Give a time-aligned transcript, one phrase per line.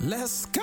[0.00, 0.62] Let's go.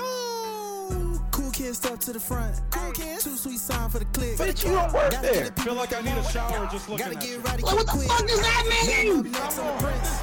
[1.31, 2.61] Cool kids step to the front.
[2.69, 3.23] Cool kids.
[3.23, 4.37] Too sweet sign for the click.
[4.37, 5.43] Bitch, you don't work Gotta there.
[5.45, 7.63] get Feel like I need a shower just looking Gotta at get ready.
[7.63, 8.07] Like, what the quick.
[8.07, 9.31] fuck does that mean?
[9.31, 10.19] Next on the prince.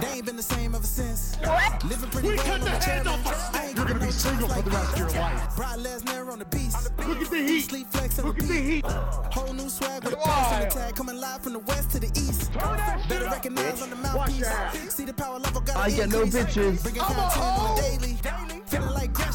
[0.00, 1.36] They ain't been the same ever since.
[1.84, 3.14] Living pretty We cut on the the head channel.
[3.14, 3.54] off.
[3.56, 5.56] I ain't You're gonna be single for the rest of your life.
[5.56, 6.90] Brock Lesnar on the beast.
[7.08, 7.60] Look at the heat.
[7.62, 8.84] Sleep flex Look at the heat.
[8.86, 10.94] Whole new swag with a pass on tag.
[10.94, 12.52] Coming live from the west to the east.
[13.08, 14.94] Better recognize on the mouthpiece.
[14.94, 16.82] See the power level got I get no bitches.
[16.82, 18.18] Bringing content on the daily.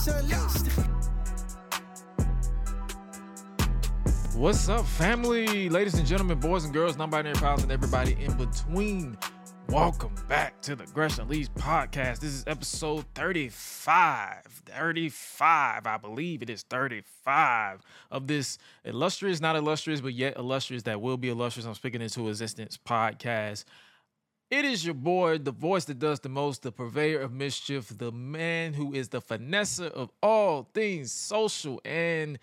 [0.08, 0.68] Unleashed.
[4.36, 5.68] What's up, family?
[5.70, 9.18] Ladies and gentlemen, boys and girls, non binary pals, and everybody in between.
[9.70, 12.20] Welcome back to the Gresh Unleashed podcast.
[12.20, 14.44] This is episode 35.
[14.68, 17.82] 35, I believe it is 35
[18.12, 21.66] of this illustrious, not illustrious, but yet illustrious that will be illustrious.
[21.66, 23.66] I'm speaking into existence podcast.
[24.50, 28.14] It is your boy, the voice that does the most, the purveyor of mischief, the
[28.14, 32.40] man who is the finesser of all things social and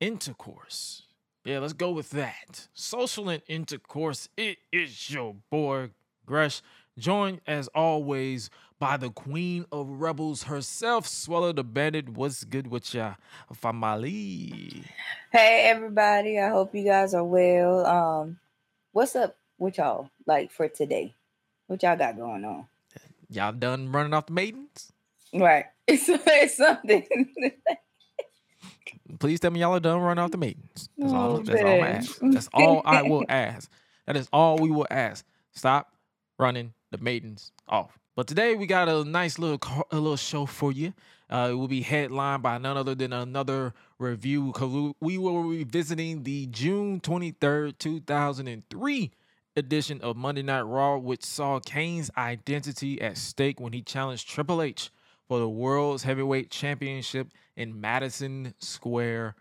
[0.00, 1.02] intercourse.
[1.44, 2.68] Yeah, let's go with that.
[2.72, 4.30] Social and intercourse.
[4.38, 5.90] It is your boy,
[6.24, 6.62] Gresh,
[6.96, 12.08] joined as always by the queen of rebels herself, Suela the Bandit.
[12.08, 13.16] What's good with ya,
[13.52, 14.82] family?
[15.30, 17.84] Hey everybody, I hope you guys are well.
[17.84, 18.38] Um,
[18.92, 21.14] what's up with y'all like for today?
[21.74, 22.66] What y'all got going on?
[23.28, 24.92] Y'all done running off the maidens?
[25.34, 25.64] Right.
[25.88, 27.04] It's, it's something.
[29.18, 30.88] Please tell me y'all are done running off the maidens.
[30.96, 31.50] That's oh, all.
[31.50, 32.18] I ask.
[32.22, 33.68] that's all I will ask.
[34.06, 35.26] That is all we will ask.
[35.50, 35.92] Stop
[36.38, 37.98] running the maidens off.
[38.14, 39.58] But today we got a nice little
[39.90, 40.94] a little show for you.
[41.28, 45.64] Uh, it will be headlined by none other than another review because we will be
[45.64, 49.10] visiting the June 23rd, 2003
[49.56, 54.62] edition of Monday Night Raw, which saw Kane's identity at stake when he challenged Triple
[54.62, 54.90] H
[55.28, 59.36] for the World's Heavyweight Championship in Madison Square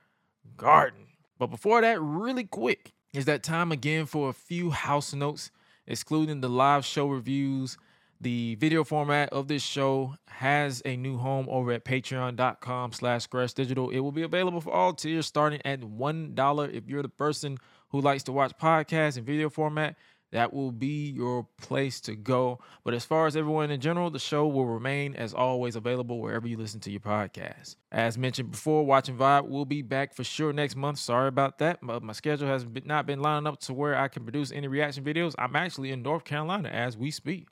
[0.56, 1.08] Garden.
[1.38, 5.52] But before that, really quick, is that time again for a few house notes,
[5.88, 7.78] excluding the live show reviews.
[8.22, 13.90] The video format of this show has a new home over at patreon.com slash digital.
[13.90, 16.74] It will be available for all tiers starting at $1.
[16.74, 17.58] If you're the person
[17.94, 19.96] who likes to watch podcasts in video format,
[20.32, 22.60] that will be your place to go.
[22.84, 26.48] But as far as everyone in general, the show will remain as always available wherever
[26.48, 27.76] you listen to your podcast.
[27.92, 30.98] As mentioned before, Watching Vibe will be back for sure next month.
[30.98, 34.24] Sorry about that, but my schedule has not been lining up to where I can
[34.24, 35.36] produce any reaction videos.
[35.38, 37.48] I'm actually in North Carolina as we speak.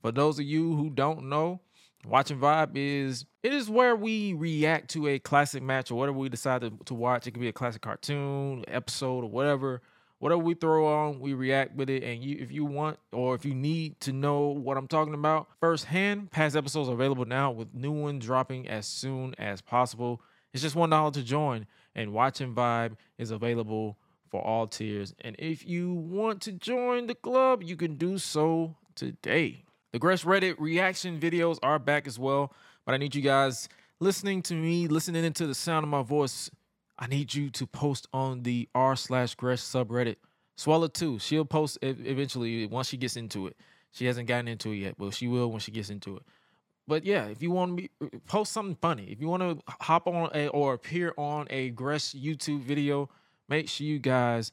[0.00, 1.60] For those of you who don't know,
[2.06, 6.28] Watching Vibe is it is where we react to a classic match or whatever we
[6.28, 7.26] decide to, to watch.
[7.26, 9.82] It could be a classic cartoon, episode, or whatever.
[10.18, 12.02] Whatever we throw on, we react with it.
[12.02, 15.48] And you, if you want or if you need to know what I'm talking about
[15.60, 20.22] firsthand, past episodes are available now with new ones dropping as soon as possible.
[20.52, 23.98] It's just one dollar to join, and Watching Vibe is available
[24.30, 25.14] for all tiers.
[25.20, 29.64] And if you want to join the club, you can do so today.
[29.94, 32.52] The Gresh Reddit reaction videos are back as well,
[32.84, 33.68] but I need you guys
[34.00, 36.50] listening to me, listening into the sound of my voice.
[36.98, 40.16] I need you to post on the r slash Gresh subreddit.
[40.58, 41.20] Suela too.
[41.20, 43.56] She'll post ev- eventually once she gets into it.
[43.92, 46.24] She hasn't gotten into it yet, but she will when she gets into it.
[46.88, 47.90] But yeah, if you want to be,
[48.26, 52.16] post something funny, if you want to hop on a, or appear on a Gresh
[52.16, 53.10] YouTube video,
[53.48, 54.50] make sure you guys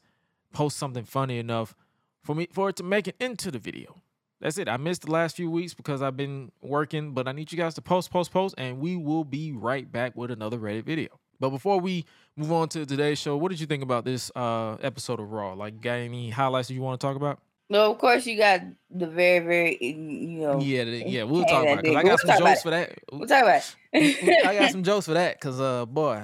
[0.52, 1.74] post something funny enough
[2.22, 3.96] for me for it to make it into the video.
[4.42, 4.68] That's it.
[4.68, 7.74] I missed the last few weeks because I've been working, but I need you guys
[7.74, 11.08] to post, post, post, and we will be right back with another Reddit video.
[11.38, 12.04] But before we
[12.36, 15.52] move on to today's show, what did you think about this uh episode of Raw?
[15.54, 17.38] Like, got any highlights that you want to talk about?
[17.70, 18.60] No, of course, you got
[18.90, 20.60] the very, very, you know.
[20.60, 21.96] Yeah, the- yeah, we'll talk about it.
[21.96, 22.98] I got We'll some jokes for that.
[23.12, 24.44] We'll talk about it.
[24.46, 26.20] I got some jokes for that because uh boy,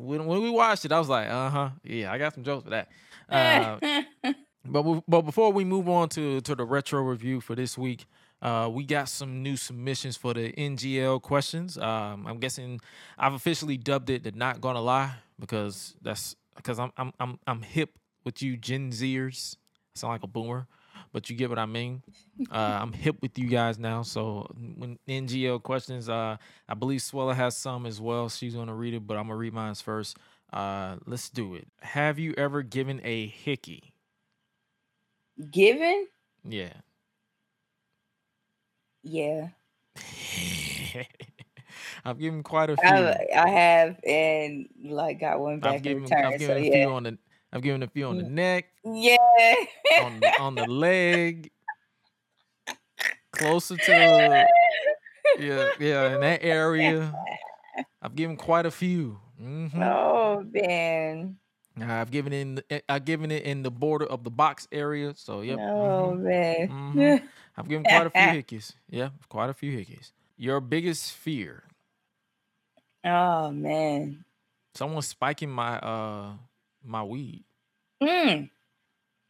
[0.00, 2.64] when when we watched it, I was like, uh huh, yeah, I got some jokes
[2.64, 2.88] for that.
[3.30, 4.02] Uh,
[4.64, 8.06] but we- but before we move on to to the retro review for this week,
[8.42, 11.78] uh, we got some new submissions for the NGL questions.
[11.78, 12.80] Um, I'm guessing
[13.18, 17.62] I've officially dubbed it the "Not Gonna Lie" because that's because I'm I'm I'm I'm
[17.62, 19.56] hip with you Gen Zers.
[19.96, 20.66] I sound like a boomer,
[21.12, 22.02] but you get what I mean.
[22.52, 24.02] Uh, I'm hip with you guys now.
[24.02, 24.46] So
[24.76, 26.36] when NGL questions, uh,
[26.68, 28.28] I believe Suela has some as well.
[28.28, 30.16] She's gonna read it, but I'm gonna read mine first.
[30.52, 31.66] Uh, let's do it.
[31.80, 33.92] Have you ever given a hickey?
[35.50, 36.08] Given?
[36.44, 36.72] Yeah.
[39.02, 39.48] Yeah.
[42.04, 42.88] I've given quite a few.
[42.88, 46.24] I, I have, and like got one back I've in given, return.
[46.24, 46.72] I've so a yeah.
[46.72, 47.18] few on the
[47.52, 48.30] I've given a few on the Mm.
[48.30, 49.16] neck, Yeah.
[50.02, 51.50] on the, on the leg,
[53.32, 53.92] closer to
[55.38, 57.14] yeah, yeah, in that area,
[58.02, 59.18] I've given quite a few.
[59.38, 61.38] hmm Oh man.
[61.82, 65.14] I've given it in, the- I've given it in the border of the box area.
[65.16, 66.68] So yep, Oh mhm, man.
[66.68, 67.22] mhm.
[67.56, 68.72] I've given quite a few hickeys.
[68.88, 70.12] Yeah, quite a few hickeys.
[70.36, 71.64] Your biggest fear?
[73.04, 74.24] oh man.
[74.74, 76.32] Someone spiking my uh
[76.84, 77.44] my weed.
[78.02, 78.50] Mm.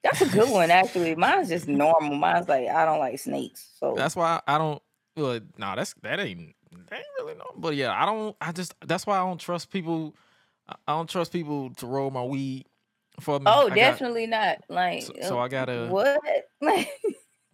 [0.03, 1.15] That's a good one, actually.
[1.15, 2.17] Mine's just normal.
[2.17, 3.69] Mine's like I don't like snakes.
[3.79, 4.83] So That's why I don't.
[5.17, 6.55] Well, no, that's that ain't
[6.89, 7.47] that ain't really no.
[7.57, 8.37] But yeah, I don't.
[8.41, 10.15] I just that's why I don't trust people.
[10.69, 12.67] I- don't trust people to roll my weed
[13.21, 13.45] for me.
[13.47, 14.59] Oh, I got- definitely not.
[14.69, 16.21] Like So- so uh, I gotta- what?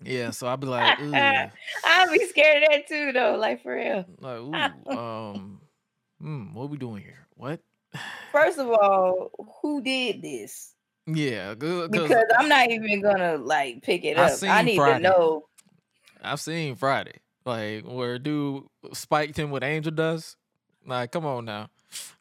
[0.03, 0.99] Yeah, so I'd be like,
[1.85, 3.37] I'll be scared of that too, though.
[3.37, 4.05] Like for real.
[4.21, 5.61] like, ooh, um,
[6.21, 7.27] hmm, what we doing here?
[7.37, 7.61] What?
[8.31, 9.31] First of all,
[9.63, 10.75] who did this?
[11.07, 11.91] Yeah, good.
[11.91, 14.33] Because I'm not even gonna like pick it up.
[14.43, 14.99] I need Friday.
[14.99, 15.45] to know.
[16.23, 20.37] I've seen Friday, like where a dude spiked him with angel dust.
[20.87, 21.69] Like, come on now,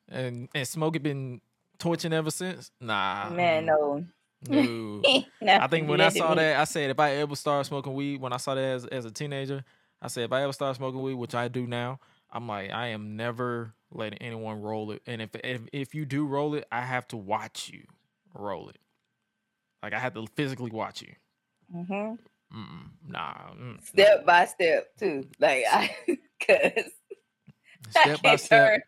[0.10, 1.42] and and Smokey been
[1.80, 2.72] torching ever since.
[2.80, 4.06] Nah, Man, mm, no.
[4.48, 5.06] no.
[5.58, 8.34] I think when I saw that, I said if I ever start smoking weed, when
[8.34, 9.64] I saw that as, as a teenager,
[10.02, 12.00] I said if I ever start smoking weed, which I do now,
[12.32, 15.02] I'm like I am never letting anyone roll it.
[15.06, 17.84] And if if if you do roll it, I have to watch you
[18.34, 18.78] roll it.
[19.84, 21.14] Like I have to physically watch you.
[21.74, 22.18] Mhm.
[22.54, 23.34] Mm-mm, nah.
[23.56, 25.28] mm, step by step too.
[25.40, 25.96] Like I
[26.48, 26.92] cause
[27.96, 28.74] I Step by can't step.
[28.74, 28.82] turn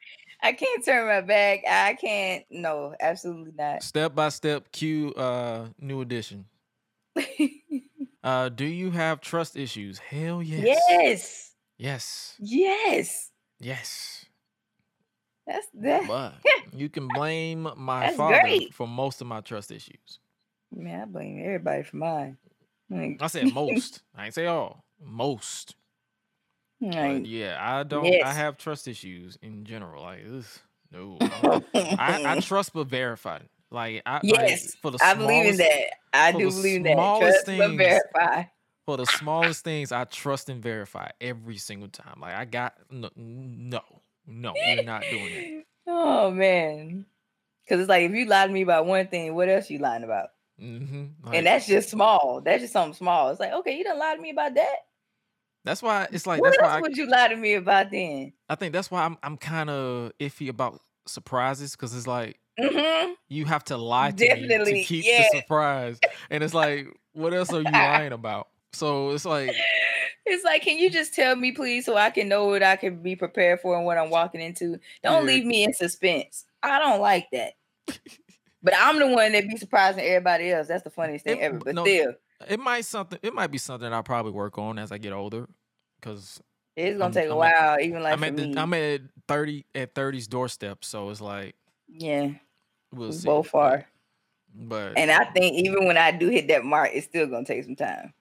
[0.46, 1.64] I can't turn my back.
[1.68, 3.82] I can't no, absolutely not.
[3.82, 4.72] Step by step.
[4.72, 6.46] Cue uh new edition.
[8.26, 10.00] Uh, do you have trust issues?
[10.00, 10.82] Hell yes.
[10.90, 11.52] yes.
[11.78, 12.36] Yes.
[12.40, 13.32] Yes.
[13.60, 14.26] Yes.
[15.46, 16.08] That's that.
[16.08, 16.34] But
[16.74, 18.74] you can blame my That's father great.
[18.74, 20.20] for most of my trust issues.
[20.76, 22.38] Man, I blame everybody for mine.
[22.90, 24.02] Like, I said most.
[24.16, 24.84] I ain't say all.
[25.00, 25.76] Most.
[26.92, 28.24] But yeah, I don't.
[28.24, 30.04] I have trust issues in general.
[30.04, 30.46] Like, ugh,
[30.92, 31.18] no.
[31.22, 33.40] I, I, trust but verify.
[33.72, 35.86] Like, I like, yes, for the I believe in that.
[36.14, 37.20] I do believe in that.
[37.20, 38.44] Trust but verify.
[38.86, 42.20] For the smallest things, I trust and verify every single time.
[42.22, 43.82] Like, I got no, no,
[44.28, 44.54] no.
[44.54, 45.66] We're not doing it.
[45.88, 47.06] Oh man.
[47.68, 50.04] Cause it's like if you lied to me about one thing, what else you lying
[50.04, 50.30] about?
[50.60, 52.42] hmm and that's just small.
[52.42, 53.30] That's just something small.
[53.30, 54.76] It's like, okay, you done lie to me about that.
[55.66, 57.92] That's why it's like what that's else why I, would you lie to me about
[57.92, 58.32] then?
[58.48, 63.12] I think that's why I'm I'm kind of iffy about surprises because it's like hmm
[63.28, 65.24] you have to lie to me Definitely, to keep yeah.
[65.24, 68.48] the surprise, and it's like, what else are you lying about?
[68.72, 69.52] So it's like,
[70.28, 73.02] It's like, can you just tell me, please, so I can know what I can
[73.04, 74.80] be prepared for and what I'm walking into?
[75.04, 75.34] Don't Yeah.
[75.34, 76.46] leave me in suspense.
[76.64, 77.54] I don't like that.
[78.64, 80.68] but I'm the one that be surprising everybody else.
[80.68, 81.60] That's the funniest thing It- ever.
[81.60, 82.14] But no, still,
[82.48, 83.20] it might something.
[83.22, 85.48] It might be something I'll probably work on as I get older,
[86.00, 86.42] because
[86.76, 88.54] it's gonna I'm- take a I'm at- while, even like I'm at the.
[88.58, 90.84] I'm at thirty at 30's doorstep.
[90.84, 91.56] So it's like
[91.88, 92.30] yeah,
[92.92, 93.26] we'll we see.
[93.26, 93.86] both are.
[94.54, 97.64] But And I think even when I do hit that mark, it's still gonna take
[97.64, 98.14] some time.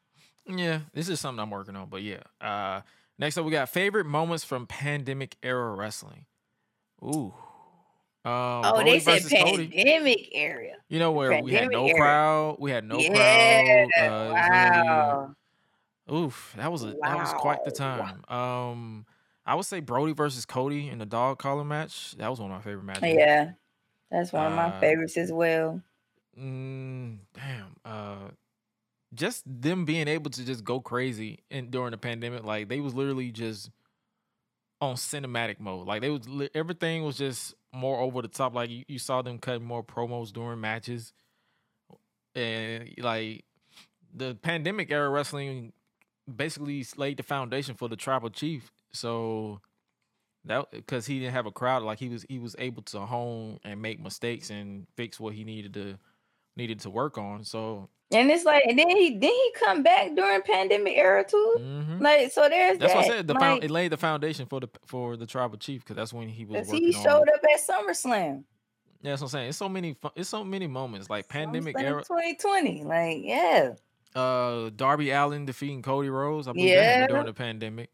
[0.47, 1.89] Yeah, this is something I'm working on.
[1.89, 2.21] But yeah.
[2.41, 2.83] Uh
[3.19, 6.27] next up we got favorite moments from pandemic era wrestling.
[7.03, 7.33] Ooh.
[8.25, 8.33] Um,
[8.63, 9.69] Oh, Brodie they said versus Cody.
[9.69, 10.77] pandemic area.
[10.89, 11.91] You know where we had no era.
[11.91, 12.57] crowd.
[12.59, 13.93] We had no yeah, crowd.
[13.97, 15.35] Uh, wow.
[16.11, 18.17] oof, that was a that was quite the Wow.
[18.19, 18.25] time.
[18.29, 19.07] Um,
[19.47, 22.13] I would say Brodie versus Cody in the dog collar match.
[22.19, 23.03] That was one of my favorite matches.
[23.17, 23.53] Yeah,
[24.11, 25.83] that's one of my Uh, favorites as well.
[26.39, 27.77] Mm, damn.
[27.85, 28.31] Uh,
[29.15, 32.95] just them being able to just go crazy in during the pandemic, like they was
[32.95, 33.71] literally just
[34.81, 35.87] on cinematic mode.
[35.87, 38.55] Like they was everything was just more over the top.
[38.55, 41.13] Like you, you saw them cutting more promos during matches,
[42.35, 43.45] and like
[44.15, 45.73] the pandemic era wrestling
[46.35, 48.73] basically laid the foundation for the tribal chief.
[48.93, 49.61] So
[50.45, 53.59] that because he didn't have a crowd, like he was he was able to hone
[53.65, 55.99] and make mistakes and fix what he needed to
[56.57, 57.45] needed to work on.
[57.45, 61.57] So And it's like, and then he then he come back during pandemic era too.
[61.59, 62.01] mhm.
[62.01, 62.99] Like, so there's that's that.
[62.99, 63.27] what I said.
[63.27, 66.29] The found, it laid the foundation for the for the tribal chief because that's when
[66.29, 68.45] he was he showed up at SummerSlam.
[69.03, 69.49] Yeah, that's what I'm saying.
[69.51, 69.97] It's so many.
[70.17, 72.03] It's so many moments like pandemic SummerSlam era.
[72.05, 72.85] 2020.
[72.85, 73.73] Like, yeah.
[74.15, 76.47] Uh, Darby Allin defeating Cody Rhodes.
[76.49, 77.07] I believe Yeah.
[77.09, 77.91] during the pandemic.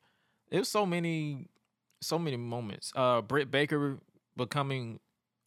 [0.50, 1.48] It was so many,
[2.00, 2.92] so many moments.
[2.94, 3.98] Uh, Britt Baker
[4.36, 5.00] becoming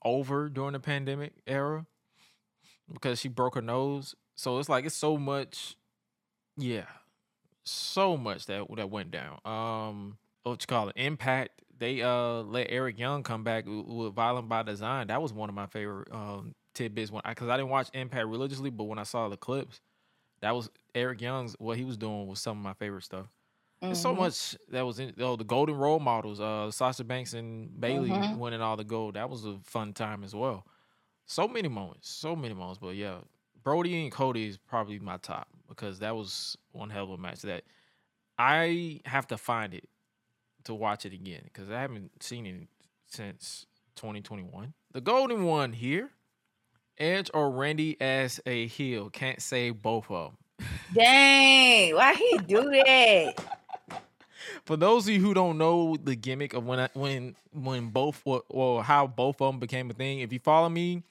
[0.03, 1.85] over during the pandemic era
[2.91, 4.15] because she broke her nose.
[4.35, 5.75] So it's like it's so much.
[6.57, 6.85] Yeah,
[7.63, 9.39] so much that that went down.
[9.45, 10.95] Um, what you call it?
[10.97, 11.61] Impact.
[11.77, 15.07] They uh let Eric Young come back with Violent by Design.
[15.07, 18.69] That was one of my favorite um tidbits when because I didn't watch Impact religiously,
[18.69, 19.81] but when I saw the clips,
[20.41, 23.27] that was Eric Young's what he was doing was some of my favorite stuff.
[23.87, 24.17] There's so Mhm.
[24.17, 28.29] much that was in oh the golden role models, uh Sasha Banks and Bayley Mhm.
[28.29, 29.15] winning all the gold.
[29.15, 30.65] That was a fun time as well.
[31.27, 32.79] So many moments, so many moments.
[32.79, 33.19] But yeah,
[33.63, 37.41] Brodie and Cody is probably my top because that was one hell of a match
[37.41, 37.63] that
[38.37, 39.87] I have to find it
[40.65, 42.67] to watch it again because I haven't seen it
[43.07, 43.65] since
[43.95, 44.73] 2021.
[44.91, 46.09] The golden one here,
[46.97, 49.09] Edge or Randy as a heel.
[49.09, 50.67] Can't say both of them.
[50.93, 53.33] Dang, why he do that?
[54.65, 58.21] For those of you who don't know the gimmick of when I, when when both
[58.25, 61.03] or, or how both of them became a thing, if you follow me,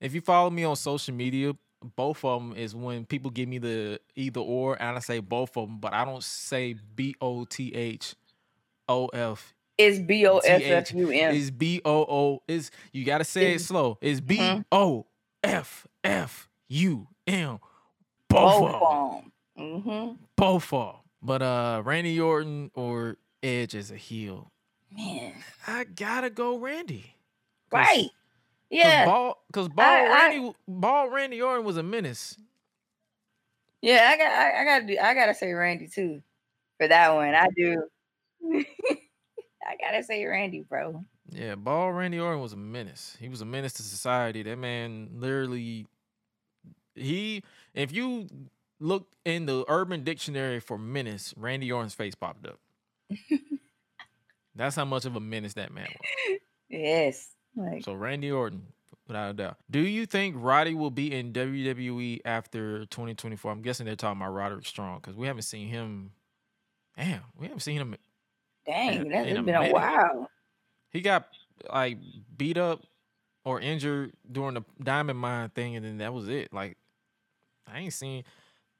[0.00, 1.52] if you follow me on social media,
[1.96, 5.56] both of them is when people give me the either or, and I say both
[5.56, 8.14] of them, but I don't say B O T H
[8.88, 9.54] O F.
[9.78, 11.34] It's B O F F U M.
[11.34, 13.96] Is B O O is you gotta say it slow.
[14.02, 14.64] It's B Mhm.
[14.72, 15.06] O
[15.42, 17.58] F F U M.
[18.28, 19.24] Both of 'em Both of
[19.58, 20.12] Mm-hmm.
[20.36, 21.00] both of 'em.
[21.22, 24.50] But uh Randy Orton or Edge as a heel.
[24.94, 25.32] Man,
[25.66, 27.14] I gotta go Randy.
[27.72, 28.10] right?
[28.70, 32.36] Yeah, Ball, cause ball I- I- Randy, ball Randy Orton was a menace.
[33.82, 34.08] yeah.
[34.12, 36.22] I got, I, I got, to do, I gotta say Randy too
[36.78, 37.34] for that one.
[37.34, 37.82] I do.
[39.66, 41.04] I gotta say Randy, bro.
[41.32, 43.16] Yeah, ball Randy Orton was a menace.
[43.20, 44.42] He was a menace to society.
[44.42, 45.86] That man literally,
[46.94, 47.42] he.
[47.74, 48.28] If you
[48.80, 52.58] look in the Urban Dictionary for menace, Randy Orton's face popped up.
[54.54, 56.38] That's how much of a menace that man was.
[56.68, 58.62] Yes, like So Randy Orton,
[59.06, 59.56] without a doubt.
[59.70, 63.50] Do you think Roddy will be in WWE after 2024?
[63.50, 66.12] I'm guessing they're talking about Roderick Strong because we haven't seen him.
[66.96, 67.96] Damn, we haven't seen him.
[68.66, 70.30] dang, in that's a been a while.
[70.90, 71.28] He got
[71.72, 71.98] like
[72.36, 72.82] beat up
[73.44, 76.52] or injured during the Diamond Mine thing, and then that was it.
[76.52, 76.76] Like
[77.66, 78.24] I ain't seen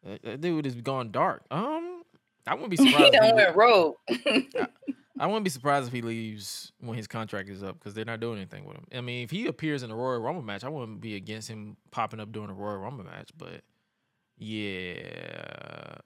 [0.04, 1.44] that, that dude is gone dark.
[1.50, 2.02] Um,
[2.46, 3.14] I wouldn't be he surprised.
[3.14, 3.96] if done he went rogue.
[5.20, 8.20] I wouldn't be surprised if he leaves when his contract is up because they're not
[8.20, 8.86] doing anything with him.
[8.94, 11.76] I mean, if he appears in a Royal Rumble match, I wouldn't be against him
[11.90, 13.30] popping up during a Royal Rumble match.
[13.36, 13.60] But
[14.38, 15.98] yeah,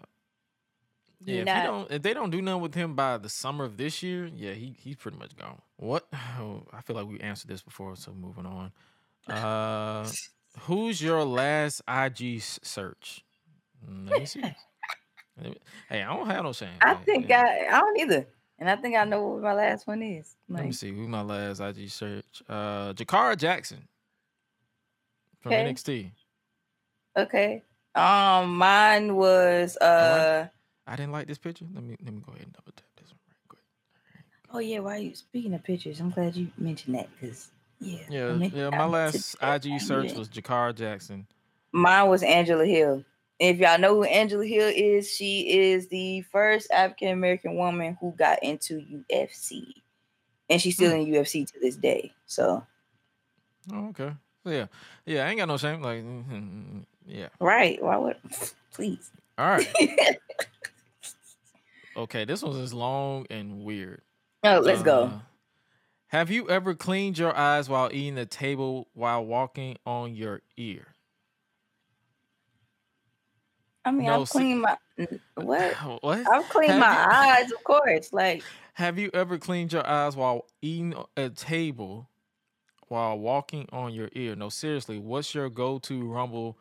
[1.24, 1.44] yeah.
[1.60, 4.26] If, don't, if they don't do nothing with him by the summer of this year,
[4.26, 5.62] yeah, he he's pretty much gone.
[5.76, 6.08] What?
[6.40, 8.72] Oh, I feel like we answered this before, so moving on.
[9.28, 10.10] Uh,
[10.62, 13.24] who's your last IG search?
[13.86, 14.42] Let me see.
[15.88, 16.68] Hey, I don't have no shame.
[16.80, 17.34] I Hey, think hey.
[17.34, 18.26] I, I don't either,
[18.58, 20.36] and I think I know what my last one is.
[20.48, 22.42] Let me see who my last IG search.
[22.48, 23.86] Uh Jakara Jackson
[25.40, 25.64] from Okay.
[25.64, 26.10] NXT.
[27.16, 27.62] okay,
[27.94, 30.48] um, mine was uh.
[30.86, 31.64] I didn't like this picture.
[31.74, 33.60] Let me let me go ahead and double tap this one right quick.
[34.52, 36.00] Oh yeah, why are you speaking of pictures?
[36.00, 38.70] I'm glad you mentioned that because yeah, Yeah, yeah.
[38.70, 41.26] My last IG search was Jakara Jackson.
[41.72, 43.04] Mine was Angela Hill.
[43.40, 48.12] If y'all know who Angela Hill is, she is the first African American woman who
[48.12, 49.64] got into UFC,
[50.48, 52.12] and she's still in UFC to this day.
[52.26, 52.64] So
[53.72, 54.12] Oh, okay.
[54.44, 54.66] Yeah,
[55.06, 55.26] yeah.
[55.26, 55.80] I ain't got no shame.
[55.82, 57.28] Like, mhm, yeah.
[57.40, 58.16] right, why would
[58.72, 59.10] please?
[59.38, 59.66] All right.
[61.96, 62.24] Okay.
[62.24, 64.02] This one's is long and weird.
[64.42, 65.04] oh, let's go.
[65.04, 65.20] Uh,
[66.08, 70.93] Have you ever cleaned your eyes while eating the table while walking on your ear?
[73.84, 74.76] I mean, no, I've cleaned my
[75.34, 75.74] what?
[76.02, 76.24] What?
[76.32, 77.10] I've cleaned Have my you-
[77.44, 78.12] eyes, of course.
[78.12, 78.42] Like
[78.74, 82.08] Have you ever cleaned your eyes while eating a table
[82.88, 84.34] while walking on your ear?
[84.36, 86.58] No, seriously, what's your go-to rumble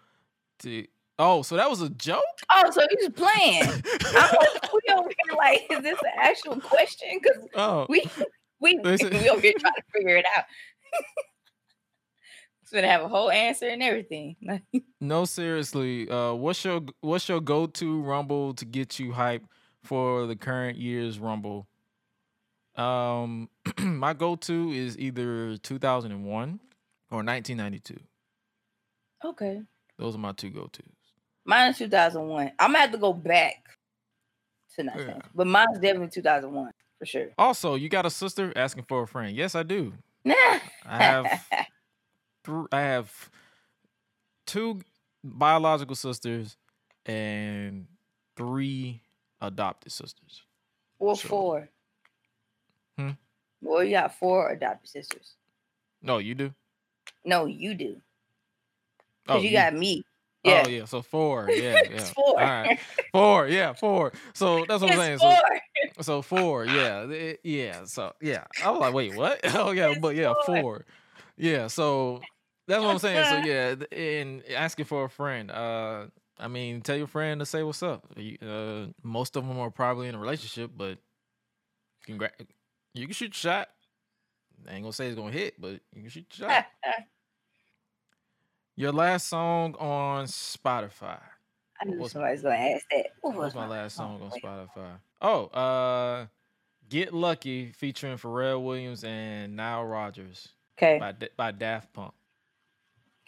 [0.60, 0.86] to
[1.20, 2.24] Oh, so that was a joke?
[2.52, 3.64] oh, so you just playing?
[4.16, 7.08] I'm like, we over here like, is this an actual question?
[7.22, 8.04] Because Oh, we
[8.60, 8.90] we we
[9.30, 10.46] over here trying to figure it out.
[12.74, 14.36] Gonna have a whole answer and everything.
[15.02, 16.10] no, seriously.
[16.10, 19.44] Uh, what's your what's your go-to rumble to get you hype
[19.84, 21.68] for the current year's rumble?
[22.76, 23.50] Um,
[23.80, 26.60] my go-to is either 2001
[27.12, 28.00] or 1992.
[29.26, 29.62] okay.
[30.00, 30.88] Those are my two go-tos.
[31.46, 32.52] Mine is 2001.
[32.58, 33.54] I'm gonna have to go back
[34.76, 35.20] to nothing, Yeah.
[35.36, 37.28] but mine's definitely 2001 for sure.
[37.38, 39.36] Also, you got a sister asking for a friend.
[39.36, 39.94] Yes, I do.
[40.26, 40.34] Nah.
[40.86, 41.28] I have
[42.72, 43.30] I have
[44.46, 44.82] two
[45.24, 46.58] biological sisters
[47.06, 47.88] and
[48.36, 49.02] three
[49.42, 50.44] adopted sisters.
[51.00, 51.70] or So- four.
[52.98, 53.12] Hmm?
[53.62, 55.36] Well, you got four adopted sisters.
[56.02, 56.54] No, you do.
[57.26, 58.02] No, you do.
[59.28, 60.04] Oh, Because you, got me.
[60.46, 60.68] Oh Yeah.
[60.68, 61.50] yeah, so four.
[61.50, 61.80] Yeah, yeah.
[61.84, 62.40] It's four.
[62.42, 62.80] All right,
[63.14, 63.48] four.
[63.48, 64.12] Yeah, four.
[64.34, 65.14] So that's what I'm saying.
[65.14, 66.04] It's So, four.
[66.04, 66.66] so four.
[66.66, 67.86] Yeah, it- yeah.
[67.86, 69.40] So yeah, I was like, wait, what?
[69.56, 70.62] Oh yeah, It's but yeah, four.
[70.62, 70.86] four.
[71.38, 71.68] Yeah.
[71.68, 72.22] So
[72.68, 73.26] that's what I'm saying.
[73.26, 75.52] So yeah, and asking for a friend.
[75.52, 76.06] Uh,
[76.40, 78.06] I mean, tell your friend to say what's up.
[78.42, 80.98] Uh, most of them are probably in a relationship, but
[82.08, 82.32] congra-
[82.94, 83.70] you can shoot your shot.
[84.68, 86.66] I ain't gonna say it's gonna hit, but you can shoot your shot.
[88.76, 91.20] Your last song on Spotify.
[91.80, 93.08] I knew was- somebody's gonna ask that.
[93.22, 94.20] What What's my last song?
[94.32, 95.00] song on Spotify?
[95.22, 96.26] Oh, uh,
[96.90, 102.14] Get Lucky featuring Pharrell Williams and Nile Rodgers Okay, by by Daft Punk.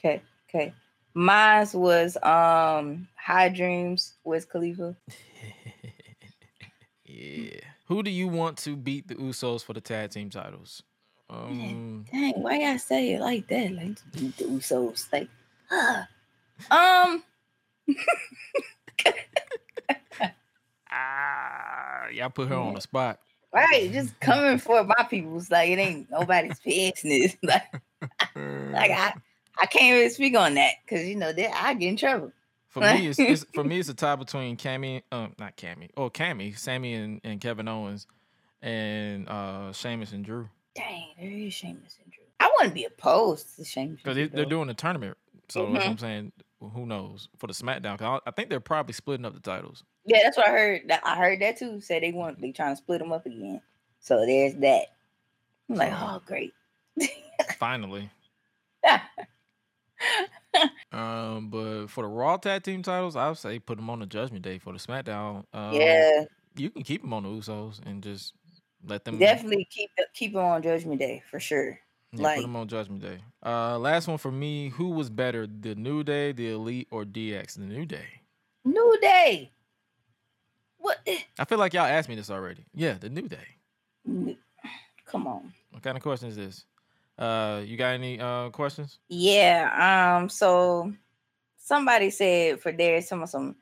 [0.06, 0.74] Okay, okay.
[1.14, 4.96] Mine was um High Dreams with Khalifa.
[7.06, 7.60] yeah.
[7.88, 10.84] Who do you want to beat the Usos for the tag team titles?
[11.30, 13.72] Um, Dang, why y'all say it like that?
[13.72, 15.30] Like the Usos, like,
[15.72, 16.08] ah.
[16.70, 17.24] um,
[20.92, 23.20] ah, y'all put her on the spot.
[23.54, 27.38] right, just coming for my people's like it ain't nobody's business.
[27.42, 27.82] like,
[28.36, 29.14] like I,
[29.62, 32.32] I can't really speak on that because you know that I get in trouble.
[32.70, 36.10] For me, it's, it's for me it's a tie between Cammy, um, not Cammy, oh
[36.10, 38.08] Cammy, Sami and, and Kevin Owens,
[38.62, 42.24] and uh Sheamus and Drew Dang, there is Sheamus and Drew.
[42.40, 44.02] I wouldn't be opposed to Sheamus.
[44.04, 45.18] because they, they're doing a tournament.
[45.48, 46.32] So that's what I'm saying.
[46.60, 48.02] Who knows for the SmackDown?
[48.02, 49.84] I, I think they're probably splitting up the titles.
[50.06, 50.92] Yeah, that's what I heard.
[51.04, 51.80] I heard that too.
[51.80, 53.62] Said they want they trying to split them up again.
[54.00, 54.88] So there's that.
[55.70, 56.54] I'm like, oh great.
[57.58, 58.10] Finally.
[60.92, 64.06] Um, but for the Raw Tag Team titles, I would say put them on the
[64.06, 64.58] Judgment Day.
[64.58, 66.24] For the SmackDown, um, yeah,
[66.56, 68.32] you can keep them on the Usos and just
[68.88, 71.78] let them definitely keep keep them on Judgment Day for sure.
[72.14, 73.18] Yeah, Like- put them on Judgment Day.
[73.46, 74.70] Uh, last one for me.
[74.70, 77.56] Who was better, the New Day, the Elite, or DX?
[77.56, 78.06] The New Day.
[78.64, 79.52] New Day.
[80.78, 81.06] What?
[81.38, 82.64] I feel like y'all asked me this already.
[82.74, 84.38] Yeah, the New Day.
[85.06, 85.52] Come on.
[85.72, 86.66] What kind of question is this?
[87.18, 89.00] Uh, you got any uh questions?
[89.08, 90.18] Yeah.
[90.20, 90.30] Um.
[90.30, 90.94] So
[91.58, 93.56] somebody said for there some of some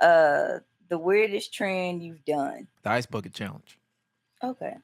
[0.00, 2.66] uh the weirdest trend you've done.
[2.82, 3.78] The Ice Bucket Challenge.
[4.42, 4.76] Okay.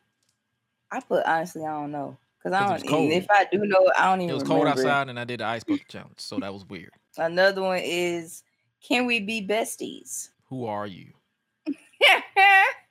[0.91, 2.83] I put honestly I don't know because I 'Cause it don't.
[2.85, 3.05] was cold.
[3.11, 4.31] Even if I do know, I don't even.
[4.31, 4.81] It was cold remember.
[4.83, 6.93] outside, and I did the Ice Bucket Challenge, so that was weird.
[7.19, 8.43] Another one is
[8.87, 10.31] can we be besties?
[10.49, 11.13] Who are you?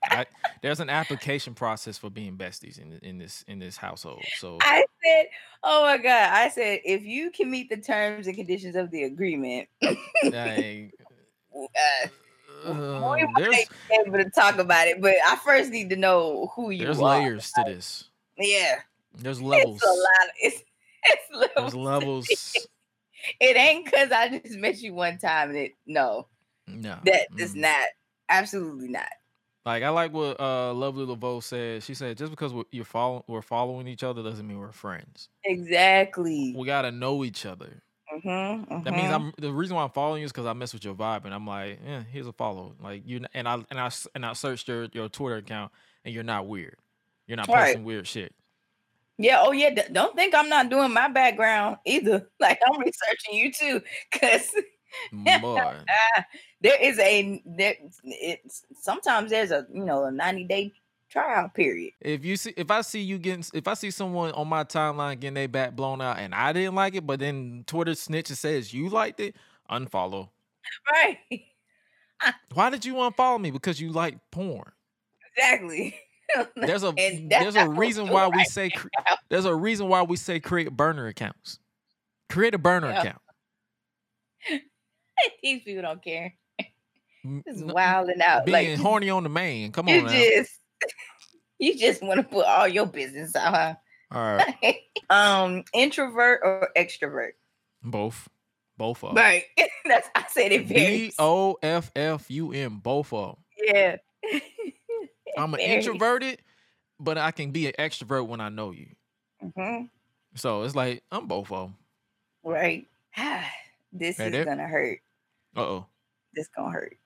[0.61, 4.23] There's an application process for being besties in in this in this household.
[4.37, 5.27] So I said,
[5.63, 9.03] "Oh my god!" I said, "If you can meet the terms and conditions of the
[9.03, 10.91] agreement, like,
[11.53, 12.07] uh,
[12.65, 16.51] uh, we might be able to talk about it." But I first need to know
[16.55, 16.85] who you are.
[16.85, 17.19] there's are.
[17.19, 18.05] layers to this.
[18.37, 18.79] Yeah,
[19.13, 19.75] There's levels.
[19.83, 20.29] it's a lot.
[20.29, 20.63] Of, it's
[21.03, 21.73] it's levels.
[21.73, 22.27] There's levels.
[23.39, 23.55] it.
[23.55, 25.49] Ain't because I just met you one time.
[25.49, 26.27] And it no,
[26.67, 27.61] No, that is mm.
[27.61, 27.85] not.
[28.29, 29.09] Absolutely not.
[29.65, 31.83] Like I like what uh Lovely Laveau said.
[31.83, 35.29] She said just because we're, you're follow, we're following each other doesn't mean we're friends.
[35.45, 36.53] Exactly.
[36.53, 37.83] We gotta know each other.
[38.11, 39.13] Mhm, That means mhm.
[39.13, 41.33] I'm the reason why I'm following you is because I mess with your vibe, and
[41.33, 42.75] I'm like, yeah, here's a follow.
[42.79, 45.71] Like you and I and I and I searched your your Twitter account,
[46.05, 46.77] and you're not weird.
[47.27, 47.77] You're not Right.
[47.77, 48.35] posting weird shit.
[49.17, 49.39] Yeah.
[49.41, 49.69] Oh, yeah.
[49.69, 52.29] d- Don't think I'm not doing my background either.
[52.39, 54.53] Like I'm researching you too, because
[55.13, 55.73] Mm, boy,
[56.61, 57.75] there is a there.
[58.03, 60.73] It's sometimes there's a you know a 90 day
[61.09, 61.93] trial period.
[62.01, 65.19] if you see if I see you getting if I see someone on my timeline
[65.19, 68.73] getting their back blown out, and I didn't like it, but then Twitter snitches says
[68.73, 69.35] you liked it,
[69.69, 70.29] unfollow.
[70.91, 71.19] Right.
[72.53, 73.51] Why did you unfollow me?
[73.51, 74.71] Because you like porn.
[75.37, 75.95] Exactly.
[76.55, 76.91] There's a
[77.29, 78.71] there's a reason why we say
[79.07, 79.17] now.
[79.29, 81.59] there's a reason why we say create burner accounts.
[82.29, 82.99] Create a burner Yeah.
[83.01, 83.21] account.
[85.43, 86.33] These people don't care.
[87.47, 88.45] Just n- wilding out.
[88.45, 89.71] Being Like horny on the main.
[89.71, 90.11] Come you on now.
[90.11, 90.59] just
[91.59, 93.53] you just want to put all your business out.
[93.53, 93.75] Huh?
[94.11, 94.75] All right.
[95.09, 97.31] um, introvert or extrovert?
[97.83, 98.27] Both.
[98.77, 99.23] Both of them.
[99.23, 99.45] Right.
[99.85, 101.11] That's I said it B.
[101.17, 102.77] O F F U M.
[102.79, 103.43] Both of them.
[103.57, 103.97] Yeah.
[105.37, 105.85] I'm an Varies.
[105.87, 106.41] introverted,
[106.99, 108.87] but I can be an extrovert when I know you.
[109.43, 109.89] Mhm.
[110.35, 111.77] So it's like I'm both of them.
[112.43, 112.87] Right.
[113.91, 114.99] this Right is gonna hurt.
[115.55, 115.85] Uh oh.
[116.33, 116.97] This gonna hurt.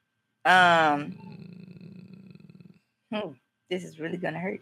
[0.46, 1.16] Um,
[3.14, 3.30] hmm,
[3.70, 4.62] this is really gonna hurt.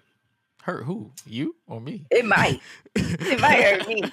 [0.61, 1.11] Hurt who?
[1.25, 2.05] You or me?
[2.11, 2.59] It might.
[2.95, 4.03] It might hurt me.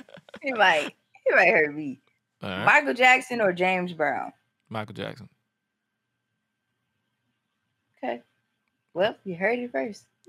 [0.43, 0.95] It might.
[1.27, 2.01] It might hurt me.
[2.43, 2.65] Right.
[2.65, 4.33] Michael Jackson or James Brown?
[4.69, 5.29] Michael Jackson.
[7.99, 8.21] Okay.
[8.93, 10.05] Well, you heard it first.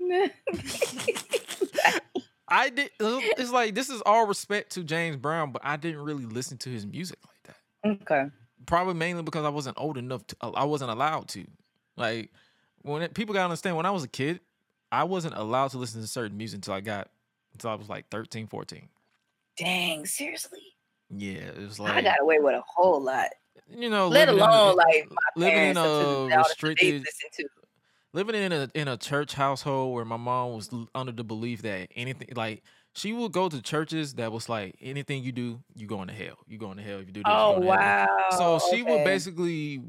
[2.48, 2.90] I did.
[2.98, 6.70] It's like this is all respect to James Brown, but I didn't really listen to
[6.70, 7.56] his music like that.
[8.02, 8.30] okay.
[8.66, 10.36] Probably mainly because I wasn't old enough to.
[10.42, 11.46] I wasn't allowed to.
[11.96, 12.30] Like
[12.82, 14.40] when it, people gotta understand, when I was a kid,
[14.92, 17.08] I wasn't allowed to listen to certain music until I got
[17.52, 18.88] until I was like 13, 14.
[19.58, 20.60] Dang, seriously.
[21.10, 23.28] Yeah, it was like I got away with a whole lot.
[23.68, 26.30] you know, Let living in alone like my living in a the- all the shit
[26.30, 27.48] they restricted listen to.
[28.12, 31.88] living in a in a church household where my mom was under the belief that
[31.94, 32.62] anything like
[32.96, 36.38] she would go to churches that was like anything you do, you going to hell.
[36.48, 37.24] You going to hell if you do this.
[37.26, 37.76] Oh to hell.
[37.76, 38.26] wow.
[38.30, 39.82] So she would basically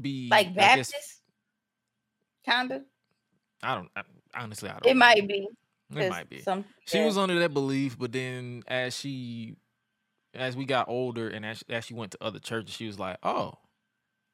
[0.00, 1.20] be like I guess- Baptist,
[2.44, 2.82] kinda.
[3.62, 4.02] I don't I,
[4.34, 4.86] honestly I don't.
[4.86, 4.98] It know.
[4.98, 5.48] might be.
[5.94, 6.40] It might be.
[6.40, 7.06] Some, She yeah.
[7.06, 9.56] was under that belief, but then as she
[10.34, 13.18] as we got older and as, as she went to other churches, she was like,
[13.24, 13.54] "Oh,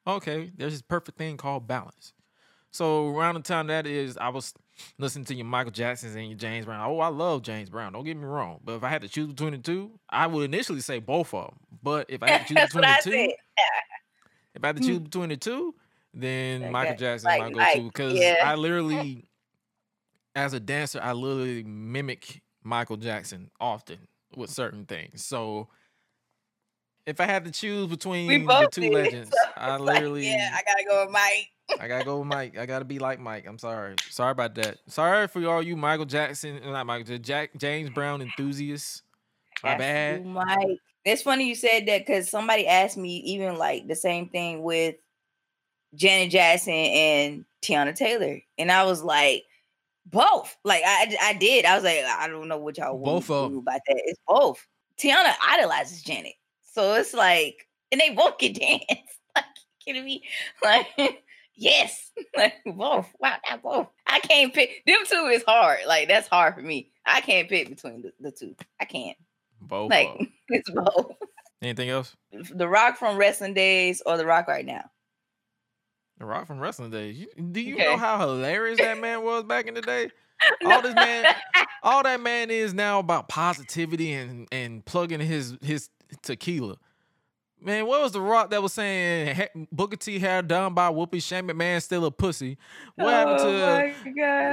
[0.07, 2.13] okay, there's this perfect thing called balance."
[2.71, 4.53] So around the time that is, I was
[4.99, 6.89] listening to your Michael Jacksons and your James Brown.
[6.89, 7.93] Oh, I love James Brown.
[7.93, 10.45] Don't get me wrong, but if I had to choose between the two, I would
[10.45, 11.57] initially say both of them.
[11.83, 13.11] But if I had to choose between the two,
[14.55, 15.05] if I had to choose hmm.
[15.05, 15.75] between the two,
[16.15, 18.37] then Okay, Michael Jackson like is my go-to because yeah.
[18.45, 19.25] I literally,
[20.35, 23.99] as a dancer, I literally mimic Michael Jackson often
[24.35, 25.25] with certain things.
[25.25, 25.69] So
[27.07, 28.93] if I had to choose between the two did.
[28.93, 31.51] legends, So I it's like, literally, yeah, I gotta go with Mike.
[31.81, 32.57] I gotta go with Mike.
[32.59, 33.47] I gotta be like Mike.
[33.47, 33.97] I'm sorry.
[34.11, 34.79] Sorry about that.
[34.87, 39.03] Sorry for all you Michael Jackson, uh, not Michael, Jack, James Brown enthusiasts.
[39.63, 40.25] My Has bad.
[40.25, 40.79] be Mike.
[41.05, 44.97] It's funny you said that because somebody asked me even like the same thing with
[45.95, 49.45] Janet Jackson and Teyana Taylor, and I was like,
[50.07, 50.57] both.
[50.65, 51.65] Like I, I did.
[51.65, 54.03] I was like, I don't know what y'all want Both to of about that.
[54.05, 54.67] It's both.
[54.99, 58.81] Teyana idolizes Janet, so it's like, and they both can dance.
[59.35, 60.23] Like, you kidding me?
[60.63, 60.87] Like,
[61.57, 63.09] yes, like both.
[63.21, 63.89] Wow, both.
[64.07, 64.83] I can't pick.
[64.87, 65.81] Them two is hard.
[65.87, 66.91] Like that's hard for me.
[67.05, 68.55] I can't pick between the, the two.
[68.81, 69.17] I can't.
[69.61, 69.91] Both.
[69.91, 70.33] Like 'em.
[70.49, 71.13] it's both.
[71.63, 72.15] Anything else?
[72.33, 74.91] The Rock from Wrestling Days or The Rock right now.
[76.19, 77.19] The Rock from Wrestling Days.
[77.19, 77.85] You, do you Okay.
[77.85, 80.11] know how hilarious that man was back in the day?
[80.67, 81.27] All this man,
[81.83, 85.89] all that man is now about positivity and and plugging his his
[86.23, 86.77] tequila.
[87.61, 91.23] Man, what was the Rock that was saying "He- Booker T hair done by Whoopi
[91.23, 92.59] Shane man still a pussy?
[92.97, 93.45] What happened to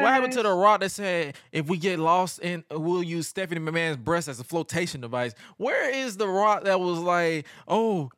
[0.02, 3.60] what happened to the Rock that said if we get lost in we'll use Stephanie
[3.60, 5.34] McMahon's breast as a flotation device?
[5.58, 8.10] Where is the Rock that was like, oh,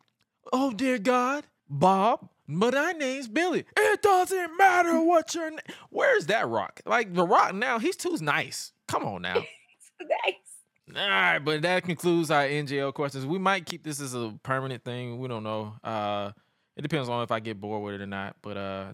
[0.53, 3.65] oh dear God, Bob, but our name's Billy.
[3.75, 5.59] It doesn't matter what your name.
[5.89, 6.81] Where's that Rock?
[6.85, 8.71] Like the Rock now, he's too nice.
[8.87, 9.43] Come on now.
[10.01, 10.35] Nice.
[10.95, 13.25] All right, but that concludes our NGL questions.
[13.25, 15.17] We might keep this as a permanent thing.
[15.19, 15.73] We don't know.
[15.83, 16.31] Uh
[16.77, 18.35] it depends on if I get bored with it or not.
[18.41, 18.85] But uh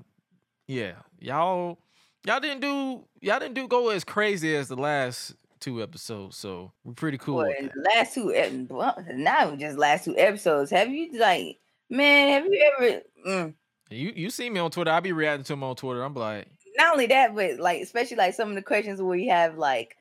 [0.67, 1.79] yeah, y'all
[2.25, 6.37] y'all didn't do y'all didn't do go as crazy as the last two episodes.
[6.37, 7.37] So we're pretty cool.
[7.37, 7.73] Well, with that.
[7.73, 10.71] the last two, well, not just last two episodes.
[10.71, 12.29] Have you like, man?
[12.43, 13.01] Have you ever?
[13.27, 13.53] Mm,
[13.89, 14.91] You you see me on Twitter.
[14.91, 16.03] I be reacting to them on Twitter.
[16.03, 19.29] I'm like, not only that, but like, especially like some of the questions where you
[19.31, 19.97] have like,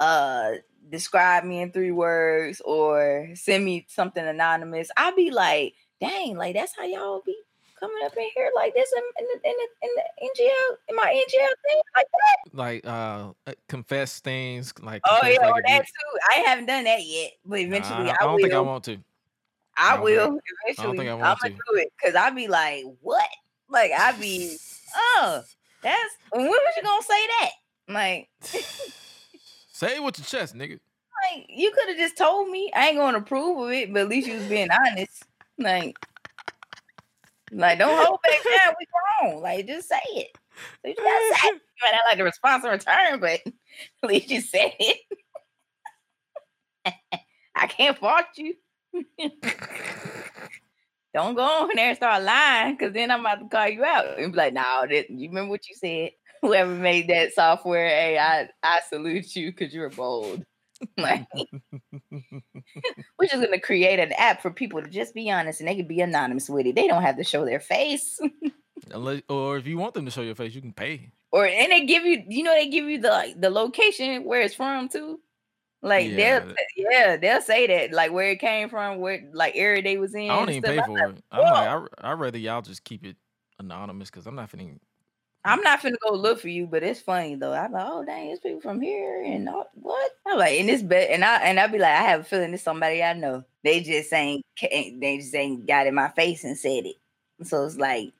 [0.00, 0.52] uh,
[0.90, 4.90] describe me in three words or send me something anonymous.
[4.96, 7.36] I'll be like, dang, like that's how y'all be
[7.80, 10.96] coming up in here like this in, in the in the in the NGL in
[10.96, 12.56] my NGL thing like that.
[12.56, 14.72] like uh uh, confess things.
[14.80, 16.18] Like Oh yeah, like, that too.
[16.30, 18.38] I haven't done that yet, but Nah, eventually I, I, don't will.
[18.42, 18.98] think I want to.
[19.76, 21.08] I I don't think- will eventually.
[21.08, 21.60] I I'm want gonna to.
[21.72, 23.28] do it because I'd be like, what?
[23.68, 24.56] Like I'd be,
[24.96, 25.42] oh,
[25.82, 27.50] that's when was you gonna say that?
[27.88, 28.28] Like,
[29.74, 30.78] Say it with your chest, nigga.
[31.34, 32.70] like you could have just told me.
[32.76, 35.24] I ain't gonna approve of it, but at least you was being honest.
[35.58, 35.96] Like,
[37.50, 38.74] like don't hold back down.
[38.78, 38.86] We
[39.32, 39.42] grown.
[39.42, 40.28] Like just say it.
[40.82, 41.48] So you gotta say.
[41.48, 41.54] it.
[41.54, 43.40] You might not like the response in return, but
[44.04, 45.00] at least you said it.
[47.56, 48.54] I can't fault you.
[51.12, 54.20] Don't go on there and start lying, because then I'm about to call you out
[54.20, 56.10] and be like, "No, that you remember what you said?
[56.44, 60.44] Whoever made that software, hey, I I salute you because you're bold."
[60.98, 61.24] like,
[62.12, 65.86] we're just gonna create an app for people to just be honest, and they can
[65.86, 66.74] be anonymous with it.
[66.74, 68.20] They don't have to show their face,
[68.92, 71.10] Unless, or if you want them to show your face, you can pay.
[71.32, 74.42] or and they give you, you know, they give you the like, the location where
[74.42, 75.20] it's from too.
[75.82, 76.44] Like Yeah.
[76.44, 80.14] they'll yeah, they'll say that like where it came from, where like area they was
[80.14, 80.30] in.
[80.30, 81.24] I don't even pay for it.
[81.30, 81.68] I'm like,
[82.02, 83.16] I I'd rather y'all just keep it
[83.58, 84.78] anonymous because I'm not finna.
[85.44, 87.52] I'm not finna go look for you, but it's funny though.
[87.52, 90.10] I'm like, oh dang, it's people from here and all, what?
[90.26, 92.54] I'm like, and this bet, and I and I be like, I have a feeling
[92.54, 93.44] it's somebody I know.
[93.62, 96.96] They just ain't, ca- they just ain't got in my face and said it.
[97.42, 98.12] So it's like,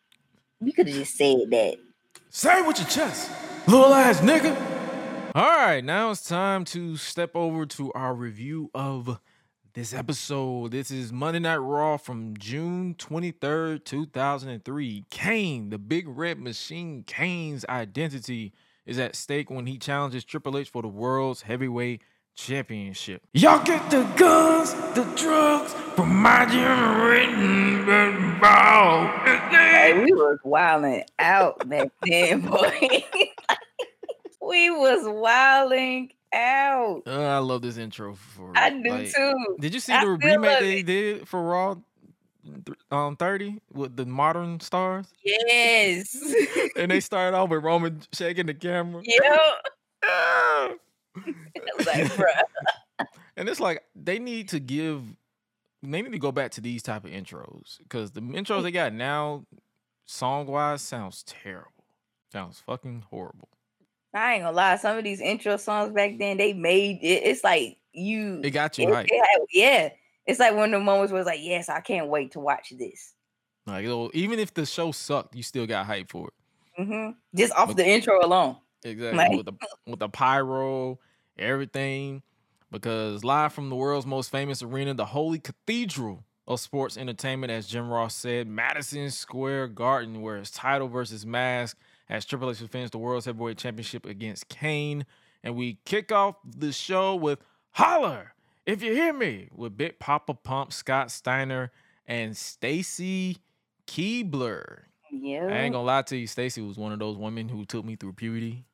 [0.60, 1.76] you could have just said that.
[2.28, 3.30] Say it with your chest,
[3.66, 4.54] little ass nigga.
[5.34, 9.18] All right, now it's time to step over to our review of
[9.74, 10.70] this episode.
[10.70, 15.04] This is Monday Night Raw from June 23rd, 2003.
[15.10, 18.52] Kane, the big red machine, Kane's identity
[18.86, 22.02] is at stake when he challenges Triple H for the world's heavyweight
[22.36, 23.22] championship.
[23.32, 27.74] Y'all get the guns, the drugs, from my generation.
[29.50, 33.04] Hey, we was wilding out back then, boy.
[34.40, 37.02] we was wilding out.
[37.06, 38.52] Uh, I love this intro for.
[38.56, 39.56] I do like- too.
[39.60, 40.86] Did you see I the remake they it.
[40.86, 41.74] did for Raw?
[42.44, 46.14] th- Um, thirty with the modern stars, Yes.
[46.76, 49.02] and they started off with Roman shaking the camera.
[49.04, 49.40] yep.
[50.06, 50.72] Ah!
[51.78, 53.06] Like, bruh.
[53.38, 55.02] And it's like they need to give,
[55.82, 58.92] they need to go back to these type of intros because the intros they got
[58.92, 59.44] now,
[60.04, 61.70] song wise, sounds terrible.
[62.30, 63.48] Sounds fucking horrible.
[64.14, 64.76] I ain't gonna lie.
[64.76, 67.22] Some of these intro songs back then, they made it.
[67.24, 68.40] It's like you.
[68.44, 69.08] It got you it- hyped.
[69.10, 69.88] it had- yeah.
[70.26, 72.72] It's like one of the moments where it's like, yes, I can't wait to watch
[72.78, 73.12] this.
[73.66, 76.82] Like even if the show sucked, you still got hype for it.
[76.82, 77.10] Mm-hmm.
[77.36, 78.56] Just off But- the intro alone.
[78.84, 79.52] Exactly Like- with the
[79.86, 80.98] with the pyro,
[81.38, 82.22] everything.
[82.70, 87.68] Because live from the world's most famous arena, the holy cathedral of sports entertainment, as
[87.68, 91.76] Jim Ross said, Madison Square Garden, where it's title versus mask,
[92.08, 95.06] as Triple H defends the World's Heavyweight Championship against Kane.
[95.42, 97.38] And we kick off the show with
[97.72, 98.34] Holler,
[98.66, 101.70] if you hear me, with Big Papa Pump, Scott Steiner,
[102.06, 103.38] and Stacy
[103.86, 104.82] Keibler.
[105.10, 105.46] Yeah.
[105.46, 107.96] I ain't gonna lie to you, Stacy was one of those women who took me
[107.96, 108.64] through puberty,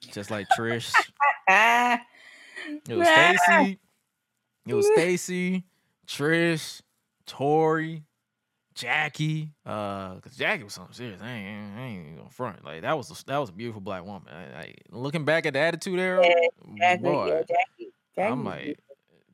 [0.00, 0.92] just like Trish.
[1.48, 3.08] It was
[3.46, 3.78] Stacy.
[4.66, 5.64] It was Stacy,
[6.06, 6.80] Trish,
[7.26, 8.04] Tori,
[8.74, 9.50] Jackie.
[9.64, 11.20] Uh, cause Jackie was something serious.
[11.22, 12.64] I ain't, I ain't even gonna front.
[12.64, 14.28] Like that was a, that was a beautiful black woman.
[14.28, 16.24] I, I, looking back at the attitude era,
[16.76, 17.92] Jackie, boy, yeah, Jackie.
[18.16, 18.32] Jackie.
[18.32, 18.78] I'm like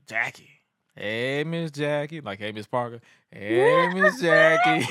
[0.07, 0.51] Jackie.
[0.95, 2.21] Hey, Miss Jackie.
[2.21, 3.01] Like, hey, Miss Parker.
[3.31, 4.87] Hey, Miss Jackie.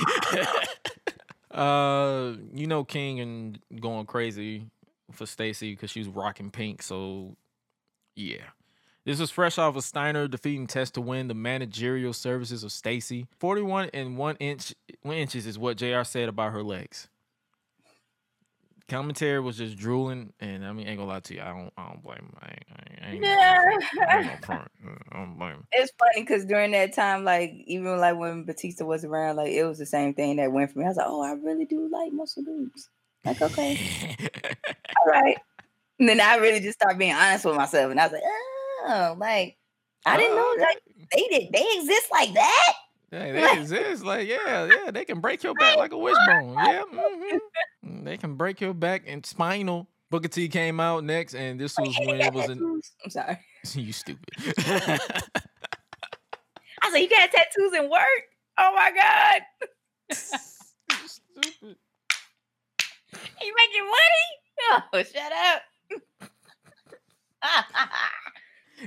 [1.51, 4.65] uh, you know, King and going crazy
[5.11, 6.81] for Stacy because she was rocking pink.
[6.81, 7.35] So,
[8.15, 8.41] yeah.
[9.09, 13.25] This was fresh off of Steiner defeating Test to win the managerial services of Stacy.
[13.39, 17.07] 41 and one inch one inches is what JR said about her legs.
[18.87, 21.87] Commentary was just drooling, and I mean, ain't gonna lie to you, I don't, I
[21.87, 22.35] don't blame him.
[22.39, 24.05] I ain't, I ain't, I ain't, Yeah.
[24.07, 24.71] I ain't front.
[24.85, 25.67] Mm, I don't blame him.
[25.71, 29.63] It's funny because during that time, like even like when Batista was around, like it
[29.63, 30.85] was the same thing that went for me.
[30.85, 32.89] I was like, oh, I really do like muscle dudes.
[33.25, 34.15] Like, okay,
[35.03, 35.37] all right.
[35.97, 38.58] And then I really just started being honest with myself, and I was like, ah,
[38.85, 39.57] oh, like
[40.05, 42.73] I didn't know Oh, like they did they exist like that.
[43.11, 44.03] Yeah, they exist.
[44.03, 46.53] Like, yeah, yeah, they can break your back like a wishbone.
[46.53, 48.03] Yeah, mhm.
[48.03, 49.87] they can break your back and spinal.
[50.11, 52.81] Booker T came out next, and this was when it was An...
[53.03, 53.39] I'm sorry.
[53.73, 54.25] you stupid.
[56.81, 58.01] I said, you got tattoos and work.
[58.57, 59.41] Oh my god,
[60.09, 61.75] you stupid.
[63.41, 64.27] you making money?
[64.93, 65.61] Oh, shut up.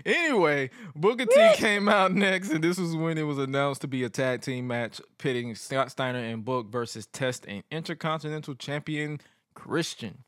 [0.05, 4.05] Anyway, Booker T came out next, and this was when it was announced to be
[4.05, 9.20] a tag team match pitting Scott Steiner and Book versus Test and Intercontinental Champion
[9.55, 10.24] Christian.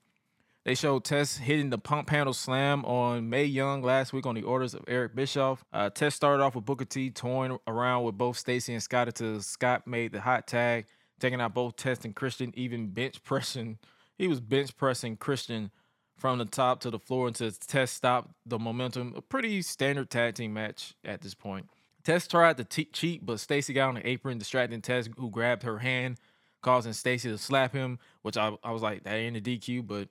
[0.64, 4.42] They showed Test hitting the pump handle slam on Mae Young last week on the
[4.42, 5.62] orders of Eric Bischoff.
[5.72, 9.42] Uh, Test started off with Booker T toying around with both Stacy and Scott until
[9.42, 10.87] Scott made the hot tag,
[11.20, 13.79] taking out both Test and Christian, even bench pressing.
[14.16, 15.70] He was bench pressing Christian
[16.16, 19.14] from the top to the floor until Test stopped the momentum.
[19.16, 21.68] A pretty standard tag team match at this point.
[22.03, 25.79] Test tried to cheat, but Stacy got on the apron, distracting Test, who grabbed her
[25.79, 26.18] hand,
[26.61, 27.98] causing Stacy to slap him.
[28.22, 30.09] Which I, I was like, that ain't a DQ, but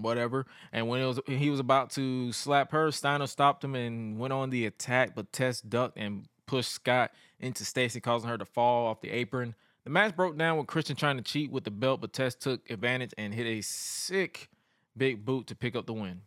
[0.00, 0.46] whatever.
[0.72, 4.32] And when it was he was about to slap her, Steiner stopped him and went
[4.32, 8.86] on the attack, but Test ducked and pushed Scott into Stacy, causing her to fall
[8.86, 9.54] off the apron.
[9.84, 12.70] The match broke down with Christian trying to cheat with the belt, but Test took
[12.70, 14.48] advantage and hit a sick
[14.96, 16.20] big boot to pick up the win.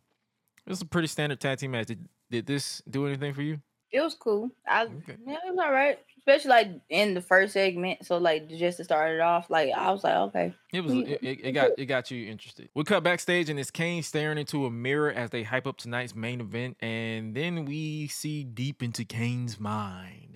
[0.65, 1.87] It was a pretty standard tag team match.
[1.87, 3.59] Did, did this do anything for you?
[3.91, 4.49] It was cool.
[4.67, 5.15] I Okay.
[5.25, 5.99] yeah, it was all right.
[6.17, 8.05] Especially like in the first segment.
[8.05, 10.53] So like just to start it off, like I was like, okay.
[10.73, 12.67] It was it, it, it got it got you interested.
[12.73, 16.15] We cut backstage and it's Kane staring into a mirror as they hype up tonight's
[16.15, 20.34] main event, and then we see deep into Kane's mind.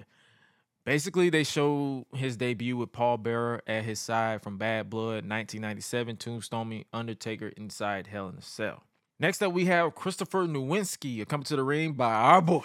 [0.89, 6.17] Basically, they show his debut with Paul Bearer at his side from Badd Blood, 1997,
[6.17, 8.81] Tombstone Undertaker inside Hell in a Cell.
[9.19, 12.63] Next up, we have Christopher Nowinski coming to the ring by our boy,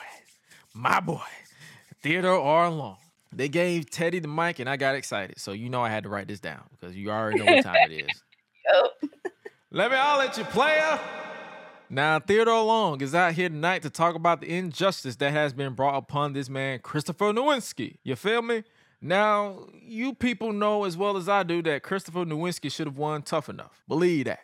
[0.73, 1.21] my boy,
[2.03, 2.71] Theodore R.
[2.71, 2.97] Long.
[3.31, 5.39] They gave Teddy the mic, and I got excited.
[5.39, 7.91] So you know I had to write this down because you already know what time
[7.91, 8.23] it is.
[8.73, 9.11] Yo.
[9.71, 10.99] Let me holler let you, player.
[11.90, 15.75] Now, Theodore Long is out here tonight to talk about the injustice that has been
[15.75, 17.99] brought upon this man, Christopher Nowinski.
[18.03, 18.64] You feel me?
[19.01, 23.23] Now, you people know as well as I do that Christopher Nowinski should have won
[23.23, 23.83] tough enough.
[23.87, 24.40] Believe that.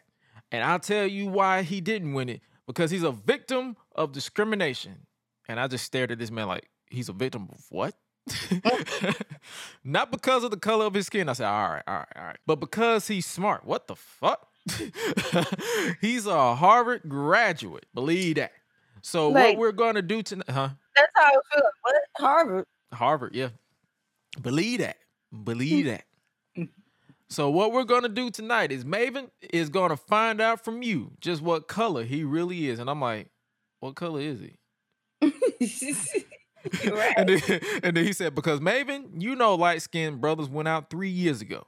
[0.53, 5.07] And I'll tell you why he didn't win it because he's a victim of discrimination.
[5.49, 7.95] And I just stared at this man like, he's a victim of what?
[9.85, 11.29] Not because of the color of his skin.
[11.29, 12.39] I said, all right, all right, all right.
[12.47, 13.65] But because he's smart.
[13.65, 14.50] What the fuck?
[16.01, 17.87] he's a Harvard graduate.
[17.95, 18.53] Believe that.
[19.03, 20.71] So Like- what we're gonna do tonight, huh?
[20.97, 21.63] That's how I feel.
[21.83, 22.67] What Harvard?
[22.93, 23.49] Harvard, yeah.
[24.41, 24.97] Believe that.
[25.45, 26.05] Believe that.
[26.57, 26.65] Hmm.
[27.29, 31.41] So what we're gonna do tonight is Maven is gonna find out from you just
[31.43, 32.79] what color he really is.
[32.79, 33.29] And I'm like,
[33.81, 34.57] what color is he?
[36.87, 37.15] Right.
[37.17, 40.91] And then, and then he said, because Maven, you know light skinned brothers went out
[40.91, 41.67] three years ago.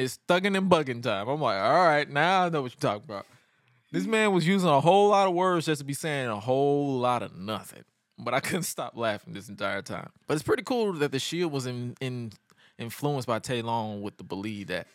[0.00, 1.28] It's thugging and bugging time.
[1.28, 3.26] I'm like, all right, now I know what you're talking about.
[3.92, 6.98] This man was using a whole lot of words just to be saying a whole
[6.98, 7.84] lot of nothing.
[8.18, 10.08] But I couldn't stop laughing this entire time.
[10.26, 12.32] But it's pretty cool that the Shield was in, in
[12.78, 14.86] influenced by Tay Long with the believe that.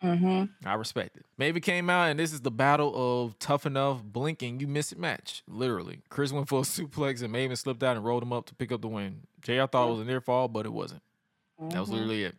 [0.00, 1.26] hmm I respect it.
[1.38, 4.98] Maven came out and this is the battle of tough enough, blinking, you miss it
[4.98, 5.44] match.
[5.46, 6.00] Literally.
[6.08, 8.72] Chris went for a suplex and Maven slipped out and rolled him up to pick
[8.72, 9.20] up the win.
[9.40, 11.02] Jay, I thought it was a near fall, but it wasn't.
[11.60, 12.34] That was literally it.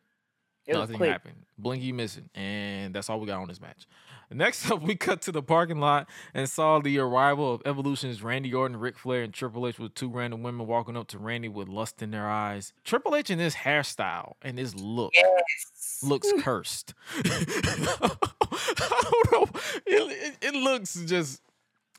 [0.69, 1.35] It Nothing happened.
[1.57, 2.29] Blinky missing.
[2.35, 3.87] And that's all we got on this match.
[4.31, 8.53] Next up, we cut to the parking lot and saw the arrival of Evolution's Randy
[8.53, 11.67] Orton, Ric Flair, and Triple H with two random women walking up to Randy with
[11.67, 12.71] lust in their eyes.
[12.83, 15.99] Triple H in this hairstyle and this look Yes.
[16.03, 16.93] looks cursed.
[17.15, 19.47] I don't know.
[19.87, 21.41] It, it, it looks just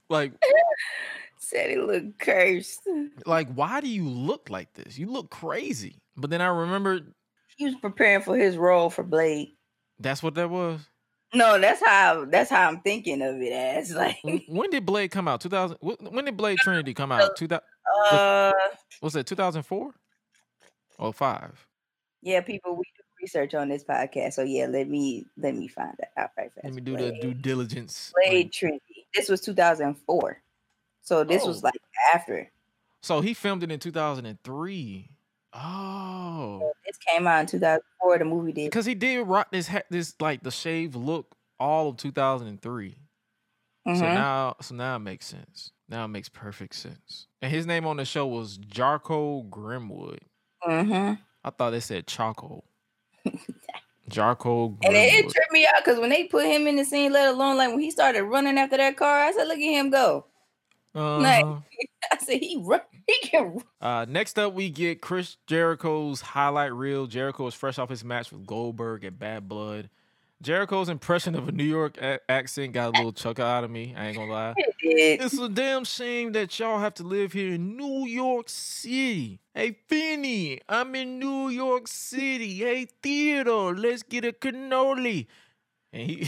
[0.09, 0.33] like
[1.39, 2.89] Said he looked cursed.
[3.27, 4.99] like why do you look like this?
[4.99, 5.97] You look crazy.
[6.17, 7.13] But then I remembered
[7.61, 9.53] He was preparing for his role for Blade.
[9.99, 10.81] that's what that was.
[11.35, 14.17] No, that's how that's how I'm thinking of it as like
[14.49, 15.43] When- did Blade come out?
[15.43, 17.37] 2000 When did Blade Trinity come out?
[17.37, 17.63] 2000
[18.13, 18.53] uh
[19.03, 19.95] Was it 2004
[20.99, 21.67] or 5?
[22.23, 24.33] yeah, people we do research on this podcast.
[24.33, 26.65] So yeah, let me let me find that out right fast.
[26.65, 28.11] Let me do the due diligence.
[28.27, 29.07] Blade Trinity.
[29.15, 30.41] This was 2004.
[31.03, 31.67] So this was Oh.
[31.67, 31.75] like
[32.15, 32.51] after.
[33.03, 35.11] So he filmed it in 2003.
[35.53, 36.70] Oh.
[36.91, 38.19] This came out in 2004.
[38.19, 38.65] The movie did.
[38.71, 42.97] Because he did rock this ha- this like the shaved look all of 2003.
[43.87, 44.15] So Mhm.
[44.15, 45.71] now, so now it makes sense.
[45.89, 47.29] Now it makes perfect sense.
[47.41, 50.19] And his name on the show was Jarko Grimwood.
[50.65, 51.19] Mhm.
[51.45, 52.65] I thought they said Charcoal.
[54.11, 57.13] Jarko And it, it tripped me out because when they put him in the scene,
[57.13, 59.91] let alone like when he started running after that car, I said, "Look at him
[59.91, 60.27] go!"
[60.95, 61.61] Uh-huh.
[62.13, 66.73] I said, "He run, he can." run." Uh, next up, we get Chris Jericho's highlight
[66.73, 67.07] reel.
[67.07, 69.91] Jericho is fresh off his match with Goldberg at Bad Blood.
[70.43, 73.95] Jericho's impression of a New York a- accent got a little chuckle out of me.
[73.95, 74.55] I ain't gonna lie.
[74.81, 79.39] It's a damn shame that y'all have to live here in New York City.
[79.55, 82.55] Hey, Finny, I'm in New York City.
[82.55, 85.27] Hey, Theodore, let's get a cannoli.
[85.93, 86.27] And he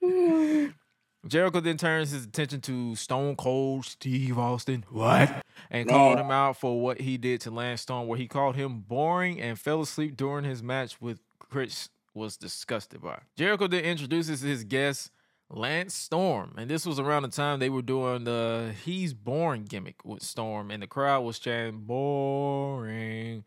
[1.26, 4.84] Jericho then turns his attention to Stone Cold Steve Austin.
[4.90, 5.44] What?
[5.70, 8.80] And called him out for what he did to Lance Storm, where he called him
[8.80, 13.20] boring and fell asleep during his match with Chris was disgusted by.
[13.36, 15.10] Jericho then introduces his guest,
[15.48, 16.54] Lance Storm.
[16.58, 20.70] And this was around the time they were doing the He's Boring gimmick with Storm.
[20.70, 23.44] And the crowd was chanting, boring,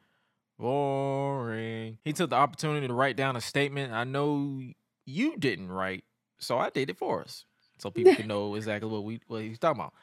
[0.58, 1.98] boring.
[2.04, 4.62] He took the opportunity to write down a statement I know
[5.06, 6.06] you didn't write,
[6.40, 7.46] so I did it for us.
[7.78, 9.94] So people can know exactly what we what he's talking about.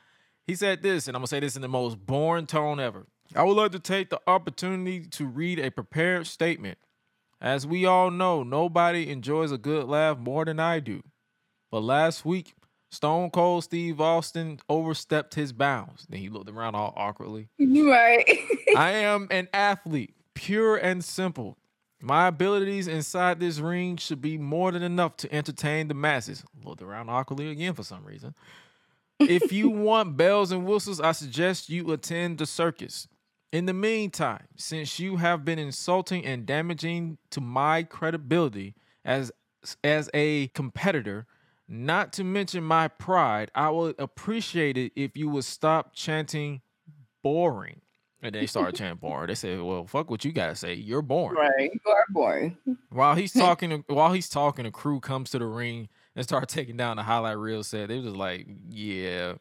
[0.47, 3.07] He said this, and I'm gonna say this in the most boring tone ever.
[3.35, 6.79] I would like to take the opportunity to read a prepared statement.
[7.41, 11.03] As we all know, nobody enjoys a good laugh more than I do.
[11.71, 12.55] But last week,
[12.91, 16.07] Stone Cold Steve Austin overstepped his bounds.
[16.09, 17.49] Then he looked around all awkwardly.
[17.59, 18.29] Right.
[18.77, 21.57] I am an athlete, pure and simple.
[22.05, 26.43] My abilities inside this ring should be more than enough to entertain the masses.
[26.65, 28.35] Looked around awkwardly again for some reason.
[29.21, 33.07] If you want bells and whistles, I suggest you attend the circus.
[33.53, 39.31] In the meantime, since you have been insulting and damaging to my credibility as
[39.85, 41.27] as a competitor,
[41.69, 46.63] not to mention my pride, I would appreciate it if you would stop chanting
[47.23, 47.81] boring.
[48.25, 49.27] And they started chanting boring.
[49.27, 50.75] They said, "Well, fuck what you gotta say.
[50.75, 51.71] You're boring." right.
[51.73, 52.57] You are boring.
[52.91, 56.77] While he's talking, while he's talking, the crew comes to the ring and start taking
[56.77, 57.89] down the highlight reel set.
[57.89, 59.35] They was just like, "Yeah,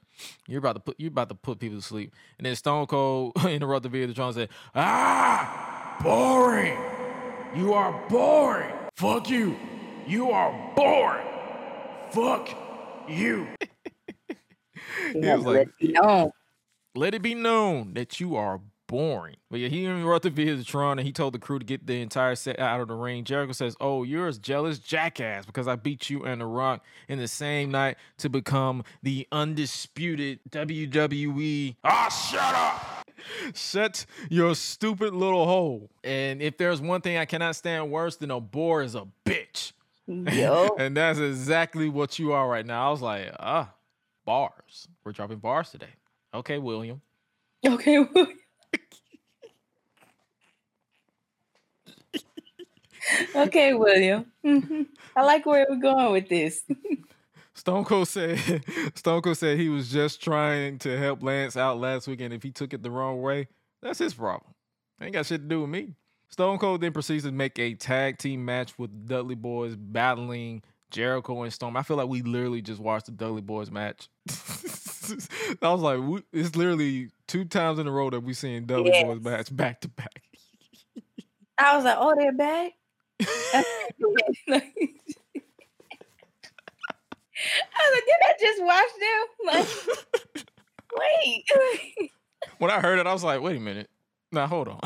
[0.48, 3.34] you're about to put you're about to put people to sleep." And then Stone Cold
[3.46, 6.78] interrupted the video trying to say, "Ah, boring.
[7.56, 8.74] You are boring.
[8.96, 9.58] Fuck you.
[10.08, 11.28] You are boring.
[12.12, 12.50] Fuck
[13.08, 13.48] you."
[15.14, 16.32] You He was like, let it be known.
[16.96, 18.60] let it be known that you are
[18.92, 19.38] boring.
[19.50, 22.60] But yeah, he interrupted Videotron and he told the crew to get the entire set
[22.60, 23.24] out of the ring.
[23.24, 27.18] Jericho says, Oh, you're a jealous jackass because I beat you and The Rock in
[27.18, 31.78] the same night to become the undisputed WWE.
[31.86, 33.08] Ah, shut up!
[33.56, 35.90] Shut your stupid little hole.
[36.04, 39.72] And if there's one thing I cannot stand worse than a bore is a bitch.
[40.06, 40.76] Yo.
[40.78, 42.90] and that's exactly what you are right now.
[42.90, 43.74] I was like, ah,
[44.26, 44.90] bars.
[45.06, 45.94] We're dropping bars today.
[46.34, 47.02] Okay, William.
[47.66, 48.06] okay.
[53.36, 54.26] okay, William.
[55.16, 56.64] I like where we're going with this.
[57.54, 58.40] Stone Cold said
[58.96, 62.34] Stone Cold said he was just trying to help Lance out last weekend.
[62.34, 63.48] If he took it the wrong way,
[63.82, 64.54] that's his problem.
[65.02, 65.96] Ain't got shit to do with me.
[66.30, 71.42] Stone Cold then proceeds to make a tag team match with Dudley Boys battling Jericho
[71.44, 71.76] and Storm.
[71.76, 74.08] I feel like we literally just watched the Dudley Boys match.
[74.30, 78.92] I was like, we, it's literally two times in a row that we've seen Dudley
[78.94, 79.04] Yes.
[79.04, 80.24] Boys match back to back.
[81.58, 82.72] I was like, oh, they're back.
[83.24, 83.64] I
[84.48, 84.74] was like,
[88.06, 89.26] did I just watch them?
[89.46, 89.68] Like,
[90.98, 91.46] wait.
[92.60, 93.90] when I heard it, I was like, wait a minute.
[94.32, 94.80] Now hold on.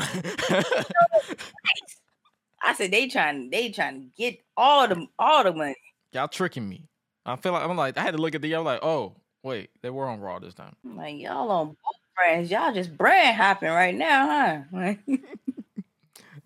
[2.62, 5.76] I said they trying they trying to get all the all the money.
[6.16, 6.88] Y'all tricking me.
[7.26, 8.54] I feel like I'm like I had to look at the.
[8.54, 10.74] I'm like, oh wait, they were on Raw this time.
[10.82, 11.76] Like y'all on both
[12.16, 12.50] brands.
[12.50, 14.94] Y'all just brand hopping right now, huh?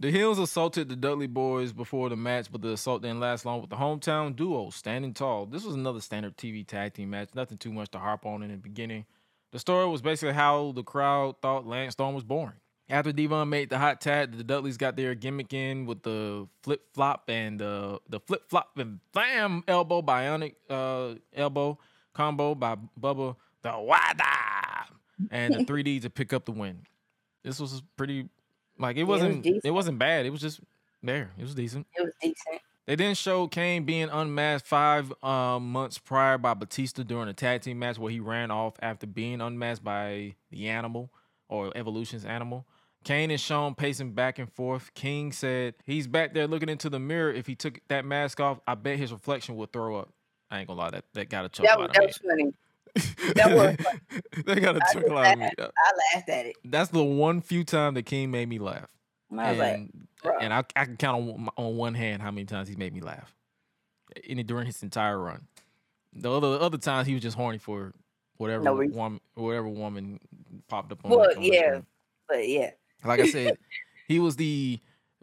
[0.01, 3.61] The heels assaulted the Dudley Boys before the match, but the assault didn't last long
[3.61, 5.45] with the hometown duo standing tall.
[5.45, 7.29] This was another standard TV tag team match.
[7.35, 9.05] Nothing too much to harp on in the beginning.
[9.53, 12.57] The story was basically how the crowd thought Lance Storm was boring.
[12.91, 16.83] After D-Von made the hot tag, the Dudleys got their gimmick in with the flip
[16.93, 21.79] flop and uh, the flip flop and bam elbow bionic uh, elbow
[22.15, 24.87] combo by Bubba the Wada
[25.31, 26.83] and the 3D to pick up the win.
[27.45, 28.29] This was pretty
[28.77, 30.27] like it it was wasn't it, wasn't bad.
[30.27, 30.61] It was just
[31.01, 31.31] there.
[31.39, 31.87] It was decent.
[31.97, 32.61] it was decent.
[32.87, 37.61] They then showed Kane being unmasked five um, months prior by Batista during a tag
[37.61, 41.13] team match where he ran off after being unmasked by the animal
[41.49, 42.67] or Evolution's animal.
[43.05, 44.93] Kane is shown pacing back and forth.
[44.95, 47.33] King said he's back there looking into the mirror.
[47.33, 50.11] If he took that mask off, I bet his reflection would throw up.
[50.51, 52.53] I ain't gonna lie, that, that got a chuckle That that of was funny.
[53.35, 54.43] that was me.
[54.45, 55.47] that got a I chuckle out of me.
[55.59, 56.57] I laughed at it.
[56.65, 58.89] That's the one few time that King made me laugh.
[59.31, 59.91] And I was like,
[60.41, 62.93] and I, I can count on one- on one hand how many times he's made
[62.93, 63.35] me laugh
[64.25, 65.47] in during his entire run.
[66.13, 67.93] The other other times he was just horny for
[68.37, 70.19] whatever No woman whatever woman
[70.69, 71.13] popped up on.
[71.13, 71.81] Well, yeah.
[72.29, 72.71] but yeah.
[73.05, 73.57] Like I said,
[74.09, 74.81] he was the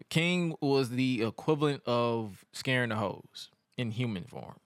[0.10, 4.60] king was the equivalent of scaring the hoes in human form.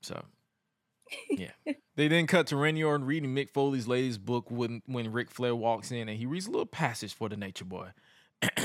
[0.00, 0.24] So.
[1.30, 1.50] Yeah.
[1.94, 5.92] they then cut to Orton reading Mick Foley's latest book when when Ric Flair walks
[5.92, 7.90] in and he reads a little passage for the Nature Boy.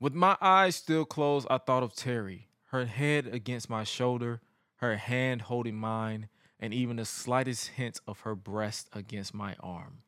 [0.00, 4.40] With my eyes still closed, I thought of Terry, her head against my shoulder,
[4.76, 6.28] her hand holding mine,
[6.60, 10.02] and even the slightest hint of her breast against my arm.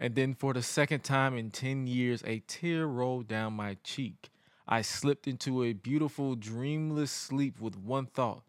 [0.00, 4.30] And then, for the second time in 10 years, a tear rolled down my cheek.
[4.66, 8.42] I slipped into a beautiful, dreamless sleep with one thought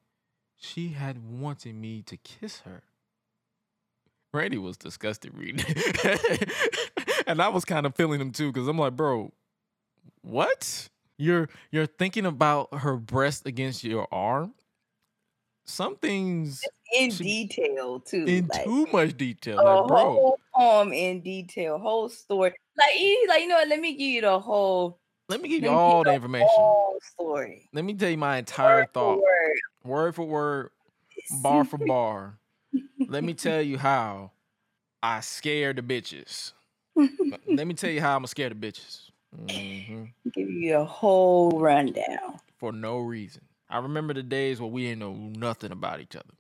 [0.58, 2.84] she had wanted me to kiss her.
[4.34, 6.52] Randy was disgusted reading it.
[7.28, 9.32] and I was kind of feeling him too, because I'm like, bro,
[10.22, 10.90] what?
[11.18, 14.54] You're you're thinking about her breast against your arm?
[15.66, 16.62] Some things
[16.98, 18.26] In She- detail too.
[18.26, 19.58] in like, too much detail.
[19.58, 22.54] Like, bro, whole poem in detail, whole story.
[22.78, 25.00] Like he like, you know what, let me give you the whole
[25.30, 26.48] let me give you all the information.
[26.50, 27.70] Whole story.
[27.72, 29.60] Let me tell you my entire Word for thought, word.
[29.84, 30.70] word for word,
[31.44, 32.40] bar for bar.
[33.08, 34.32] Let me tell you how
[35.04, 36.54] I scared the bitches.
[37.48, 39.10] Let me tell you how I'm scared of bitches.
[39.36, 42.40] hmm Give you a whole rundown.
[42.58, 43.44] For no reason.
[43.70, 46.34] I remember the days where we didn't know nothing about each other.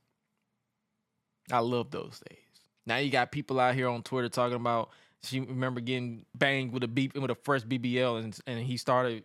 [1.51, 2.48] I love those days.
[2.85, 4.89] Now you got people out here on Twitter talking about
[5.23, 9.23] she remember getting banged with a beep with a fresh BBL and and he started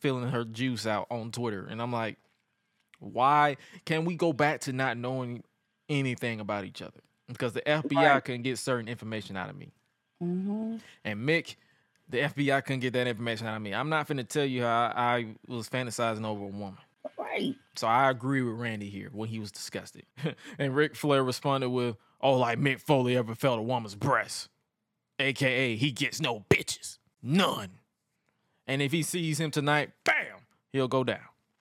[0.00, 1.66] feeling her juice out on Twitter.
[1.66, 2.16] And I'm like,
[2.98, 5.42] why can we go back to not knowing
[5.88, 7.00] anything about each other?
[7.28, 8.24] Because the FBI Right.
[8.24, 9.72] couldn't get certain information out of me.
[10.22, 10.76] Mm-hmm.
[11.04, 11.56] And Mick,
[12.08, 13.74] the FBI couldn't get that information out of me.
[13.74, 16.78] I'm not finna tell you how I, I was fantasizing over a woman.
[17.18, 17.54] Right.
[17.74, 20.04] So I agree with Randy here when he was disgusted.
[20.58, 24.48] and Ric Flair responded with, Oh, like Mick Foley ever felt a woman's breast.
[25.18, 26.98] AKA, he gets no bitches.
[27.22, 27.78] None.
[28.66, 31.20] And if he sees him tonight, bam, he'll go down.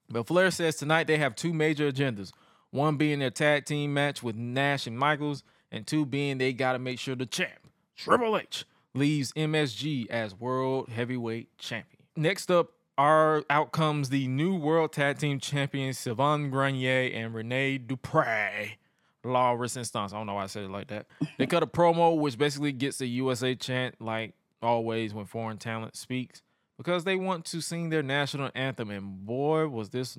[0.10, 2.32] But Flair says tonight they have two major agendas.
[2.72, 6.74] One being their tag team match with Nash and Michaels, and two being they got
[6.74, 12.04] to make sure the champ, Triple H, leaves MSG as World Heavyweight Champion.
[12.16, 17.78] Next up, our out comes the new World Tag Team Champions Sylvain Grenier and Rene
[17.80, 18.78] Dupre.
[19.26, 20.14] La Resistance.
[20.14, 21.08] I don't know why I said it like that.
[21.38, 25.96] They cut a promo which basically gets the USA chant like always when foreign talent
[25.96, 26.42] speaks
[26.78, 28.90] because they want to sing their national anthem.
[28.90, 30.18] And boy, was this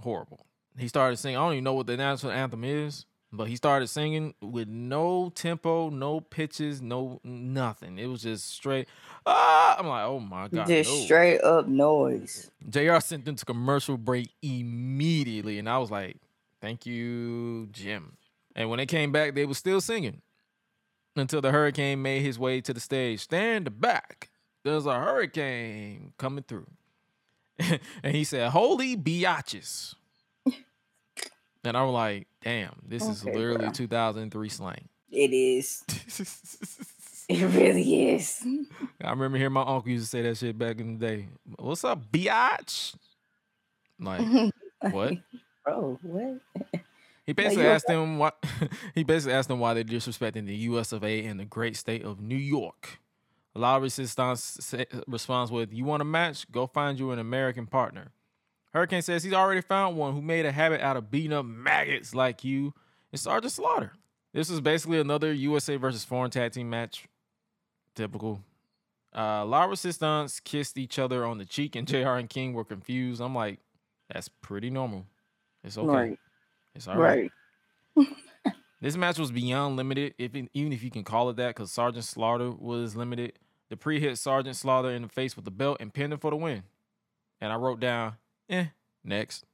[0.00, 0.46] horrible.
[0.76, 1.36] He started singing.
[1.36, 5.30] I don't even know what the national anthem is, but he started singing with no
[5.34, 7.98] tempo, no pitches, no nothing.
[7.98, 8.86] It was just straight.
[9.26, 10.96] Ah, I'm like, oh my god, Just no.
[11.04, 12.50] straight up noise.
[12.70, 16.16] JR sent them to commercial break immediately, and I was like,
[16.60, 18.16] "Thank you, Jim."
[18.58, 20.20] And when they came back, they were still singing
[21.14, 23.20] until the hurricane made his way to the stage.
[23.20, 24.30] Stand back!
[24.64, 26.66] There's a hurricane coming through,
[27.58, 29.94] and he said, "Holy biatches!"
[31.64, 33.70] and I'm like, "Damn, this is literally bro.
[33.70, 35.84] 2003 slang." It is.
[37.28, 38.42] It really is.
[39.04, 41.28] I remember hearing my uncle used to say that shit back in the day.
[41.58, 42.94] What's up, biatch?
[44.00, 44.50] Like,
[44.80, 45.12] what?
[45.62, 46.40] Bro, what?
[47.28, 48.32] He basically asked them why
[48.94, 50.92] he basically asked them why they're disrespecting the U.S.
[50.92, 51.26] of A.
[51.26, 53.00] and the great state of New York.
[53.54, 54.74] La Resistance
[55.06, 56.50] responds with, "You want a match?
[56.50, 58.12] Go find you an American partner."
[58.72, 62.14] Hurricane says he's already found one who made a habit out of beating up maggots
[62.14, 62.72] like you.
[63.12, 63.92] It's Sergeant Slaughter.
[64.32, 67.08] This is basically another USA versus foreign tag team match.
[67.94, 68.40] Typical.
[69.14, 73.20] Uh, La Resistance kissed each other on the cheek, and JR and King were confused.
[73.20, 73.58] I'm like,
[74.10, 75.04] that's pretty normal.
[75.62, 75.86] It's okay.
[75.86, 76.18] Right.
[76.78, 77.30] It's all right.
[77.96, 78.06] Right.
[78.80, 81.72] This match was beyond limited, if it- even if you can call it that, because
[81.72, 83.32] Sergeant Slaughter was limited.
[83.70, 86.36] Dupre hit Sergeant Slaughter in the face with the belt and pinned him for the
[86.36, 86.62] win.
[87.40, 88.14] And I wrote down,
[88.48, 88.66] eh,
[89.02, 89.44] next.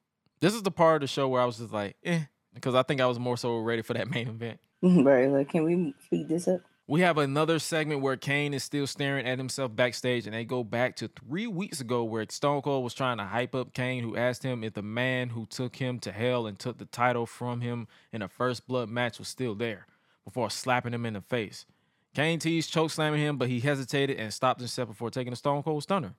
[0.41, 2.83] This is the part of the show where I was just like, eh, because I
[2.83, 4.61] think I was more so ready for that main event.
[4.83, 5.31] Right.
[5.31, 6.61] Like, can we speed this up?
[6.87, 10.62] We have another segment where Kane is still staring at himself backstage, and they go
[10.62, 14.16] back to three weeks ago where Stone Cold was trying to hype up Kane, who
[14.16, 17.62] asked him if the man who took him to hell and took the title from
[17.62, 19.87] him in a first blood match was still there
[20.26, 21.64] before slapping him in the face.
[22.14, 25.62] Kane teased choke slamming him, but he hesitated and stopped himself before taking a Stone
[25.62, 26.12] Cold stunner.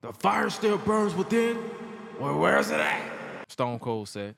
[0.00, 1.58] The fire still burns within.
[2.18, 3.10] Well, where's it at?
[3.48, 4.36] Stone Cold said.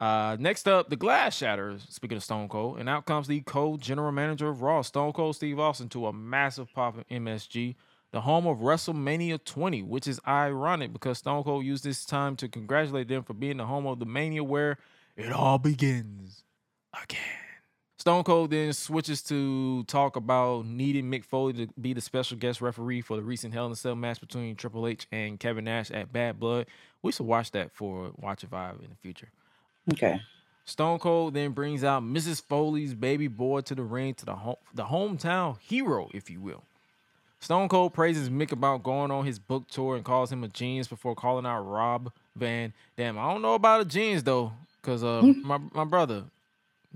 [0.00, 1.86] Uh, next up, the Glass Shatters.
[1.90, 5.58] Speaking of Stone Cold, and out comes the co-general manager of Raw, Stone Cold Steve
[5.58, 7.74] Austin, to a massive pop in MSG,
[8.10, 12.48] the home of WrestleMania 20, which is ironic because Stone Cold used this time to
[12.48, 14.78] congratulate them for being the home of the Mania where
[15.16, 16.44] it all begins
[17.02, 17.18] again.
[17.98, 22.62] Stone Cold then switches to talk about needing Mick Foley to be the special guest
[22.62, 25.90] referee for the recent Hell in a Cell match between Triple H and Kevin Nash
[25.90, 26.66] at Bad Blood.
[27.02, 29.28] We should watch that for Watch Vibe in the future.
[29.92, 30.20] Okay.
[30.64, 32.42] Stone Cold then brings out Mrs.
[32.42, 36.62] Foley's baby boy to the ring to the home, the hometown hero, if you will.
[37.40, 40.86] Stone Cold praises Mick about going on his book tour and calls him a genius
[40.86, 43.18] before calling out Rob Van Dam.
[43.18, 46.24] I don't know about a genius though, cause uh, my my brother,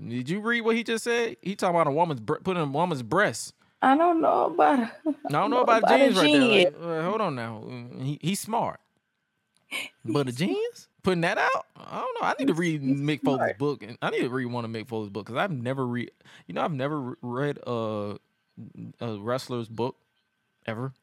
[0.07, 1.35] did you read what he just said?
[1.41, 3.53] He talking about a woman's bre- putting a woman's breast.
[3.81, 4.79] I don't know about.
[4.79, 4.89] I
[5.29, 6.95] don't know know about, about a genius right there.
[6.95, 7.63] Like, uh, hold on now,
[7.99, 8.79] he, he's smart,
[10.05, 11.67] but a genius putting that out.
[11.77, 12.27] I don't know.
[12.27, 14.87] I need to read Mick Foley's book, and I need to read one of Mick
[14.87, 16.11] Foley's book because I've never read.
[16.47, 18.17] You know, I've never read a,
[18.99, 19.95] a wrestler's book
[20.65, 20.93] ever.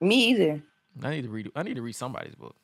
[0.00, 0.62] Me either.
[1.02, 1.52] I need to read.
[1.54, 2.56] I need to read somebody's book.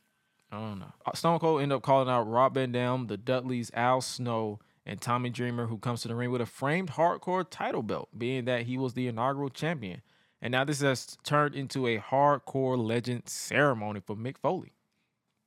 [0.51, 0.93] I don't know.
[1.05, 5.01] Uh, Stone Cold ended up calling out Rob Van Dam, the Dudleys, Al Snow, and
[5.01, 8.63] Tommy Dreamer, who comes to the ring with a framed hardcore title belt, being that
[8.63, 10.01] he was the inaugural champion.
[10.41, 14.73] And now this has turned into a hardcore legend ceremony for Mick Foley.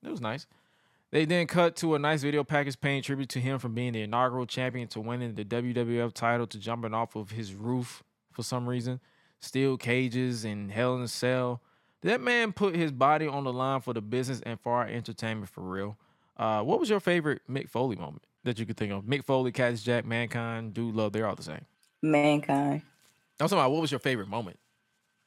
[0.03, 0.45] It was nice.
[1.11, 4.01] They then cut to a nice video package paying tribute to him from being the
[4.01, 8.69] inaugural champion to winning the WWF title to jumping off of his roof for some
[8.69, 8.99] reason.
[9.39, 11.61] Steel cages and Hell in a Cell.
[12.01, 15.49] That man put his body on the line for the business and for our entertainment
[15.49, 15.97] for real.
[16.37, 19.03] Uh, what was your favorite Mick Foley moment that you could think of?
[19.03, 21.65] Mick Foley, Cactus Jack, Mankind, Dude Love, they're all the same.
[22.01, 22.81] Mankind.
[23.39, 24.57] I'm talking about what was your favorite moment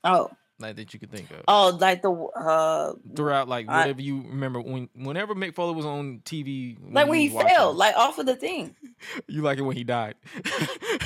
[0.04, 0.30] Oh.
[0.62, 4.22] Like that you could think of Oh, like the uh throughout like I- whatever you
[4.28, 7.76] remember when whenever Mick Foley was on TV like when he fell, him.
[7.76, 8.74] like off of the thing.
[9.28, 10.14] you like it when he died.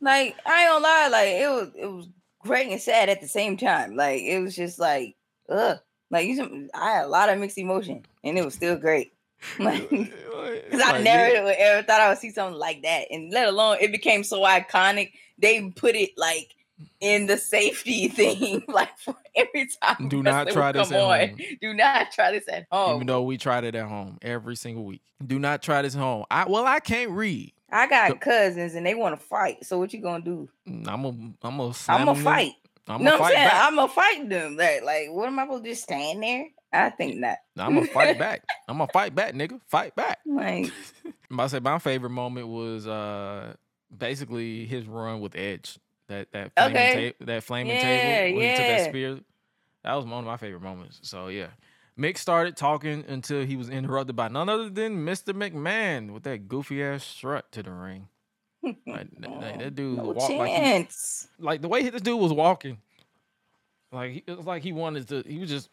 [0.00, 2.08] Like I ain't gonna lie, like it was it was
[2.40, 3.96] great and sad at the same time.
[3.96, 5.16] Like it was just like
[5.48, 5.78] ugh.
[6.10, 9.12] Like you I had a lot of mixed emotion and it was still great.
[9.58, 13.06] Like because I never ever thought I would see something like that.
[13.10, 16.54] And let alone it became so iconic, they put it like
[17.00, 20.08] in the safety thing, like for every time.
[20.08, 21.28] Do not try this come at on.
[21.30, 21.38] home.
[21.60, 22.96] Do not try this at home.
[22.96, 25.02] Even though we tried it at home every single week.
[25.24, 26.24] Do not try this at home.
[26.30, 27.52] I well, I can't read.
[27.70, 29.64] I So- got cousins and they want to fight.
[29.64, 30.48] So what you gonna do?
[30.66, 31.08] I'm a
[31.42, 32.52] I'm a I'm gonna fight.
[32.86, 33.48] I'm You know gonna what I'm fight saying?
[33.48, 33.64] back.
[33.64, 34.56] I'm gonna fight them.
[34.56, 36.46] Like, like, what am I supposed to just stand there?
[36.72, 37.38] I think not.
[37.56, 38.42] I'm gonna fight back.
[38.68, 39.60] I'm gonna fight back, nigga.
[39.68, 40.18] Fight back.
[40.26, 40.70] Like,
[41.36, 43.54] to say my favorite moment was uh
[43.96, 45.78] basically his run with Edge.
[46.08, 47.10] That that flaming Okay.
[47.10, 49.20] ta- that flaming Yeah, table when he took that spear.
[49.82, 51.00] That was one of my favorite moments.
[51.02, 51.48] So yeah.
[51.98, 55.32] Mick started talking until he was interrupted by none other than Mr.
[55.32, 58.08] McMahon with that goofy ass strut to the ring.
[58.64, 59.08] Like, like,
[59.58, 60.88] that oh, dude No walked like he,
[61.38, 62.78] like the way this dude was walking.
[63.92, 65.22] Like he, it was like he wanted to.
[65.26, 65.70] He was just.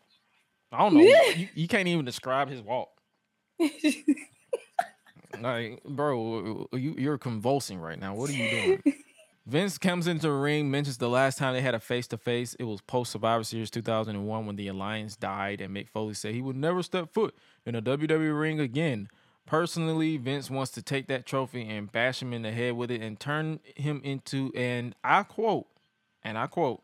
[0.71, 1.01] I don't know.
[1.35, 2.89] you, you can't even describe his walk.
[5.39, 8.15] Like, bro, you you're convulsing right now.
[8.15, 8.83] What are you doing?
[9.51, 12.53] Vince comes into the ring, mentions the last time they had a face to face.
[12.53, 16.41] It was post Survivor Series 2001 when the Alliance died, and Mick Foley said he
[16.41, 17.35] would never step foot
[17.65, 19.09] in a WWE ring again.
[19.45, 23.01] Personally, Vince wants to take that trophy and bash him in the head with it
[23.01, 25.67] and turn him into, and I quote,
[26.23, 26.81] and I quote,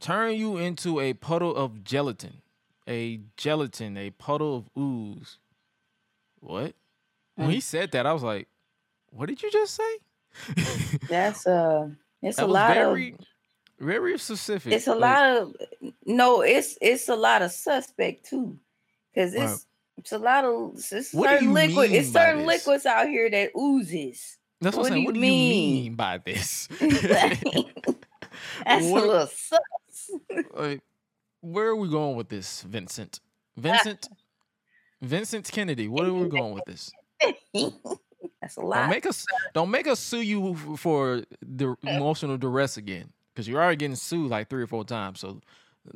[0.00, 2.40] turn you into a puddle of gelatin.
[2.88, 5.36] A gelatin, a puddle of ooze.
[6.40, 6.74] What?
[7.34, 7.60] When he mm-hmm.
[7.60, 8.48] said that, I was like,
[9.10, 9.98] what did you just say?
[11.08, 11.88] That's uh
[12.22, 13.18] it's That a lot very, of
[13.78, 14.72] very specific.
[14.72, 15.54] it's a Like, lot of
[16.04, 18.58] no, it's it's a lot of suspect too.
[19.14, 19.58] Cause it's Right.
[19.98, 22.66] it's a lot of it's What certain liquid it's certain this?
[22.66, 24.36] liquids out here that oozes.
[24.60, 25.02] That's what, what I'm saying.
[25.04, 25.82] do What do you you mean?
[25.84, 26.66] mean by this?
[26.80, 27.42] That's
[28.86, 30.10] What- a little sus.
[30.54, 30.80] like,
[31.40, 33.20] where are we going with this, Vincent?
[33.56, 34.08] Vincent,
[35.00, 35.86] Vincent Kennedy.
[35.88, 36.90] Where are we going with this?
[38.40, 38.90] That's a Don't lot.
[38.90, 43.76] make us don't make us sue you for the emotional duress again, because you're already
[43.76, 45.20] getting sued like three or four times.
[45.20, 45.40] So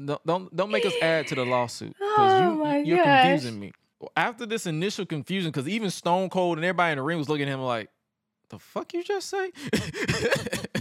[0.04, 3.22] don't don't, don't make us add to the lawsuit because Oh you you're gosh.
[3.22, 3.72] confusing me.
[4.16, 7.48] After this initial confusion, because even Stone Cold and everybody in the ring was looking
[7.48, 7.90] at him like,
[8.48, 9.52] "The fuck you just say?"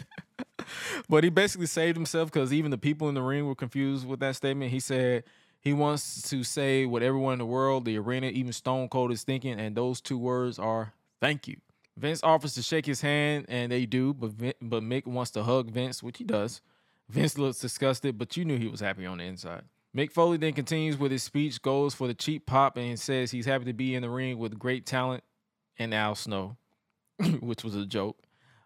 [1.09, 4.19] but he basically saved himself because even the people in the ring were confused with
[4.21, 4.71] that statement.
[4.71, 5.23] He said
[5.59, 9.23] he wants to say what everyone in the world, the arena, even Stone Cold is
[9.23, 11.57] thinking, and those two words are "thank you."
[11.97, 15.43] Vince offers to shake his hand, and they do, but Vin- but Mick wants to
[15.43, 16.61] hug Vince, which he does.
[17.09, 19.63] Vince looks disgusted, but you knew he was happy on the inside.
[19.95, 23.45] Mick Foley then continues with his speech, goes for the cheap pop, and says he's
[23.45, 25.23] happy to be in the ring with great talent
[25.77, 26.55] and Al Snow,
[27.41, 28.17] which was a joke.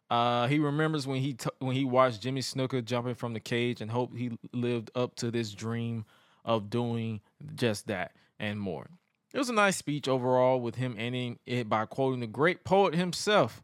[0.10, 3.82] Uh, he remembers when he t- when he watched Jimmy Snuka jumping from the cage
[3.82, 6.06] and hoped he lived up to this dream
[6.44, 7.22] of doing
[7.56, 8.88] just that and more.
[9.36, 12.96] It was a nice speech overall, with him ending it by quoting the great poet
[12.96, 13.62] himself,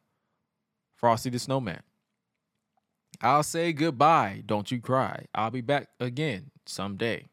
[0.98, 1.80] Frosty the Snowman.
[3.22, 5.28] I'll say goodbye, don't you cry.
[5.34, 7.30] I'll be back again someday.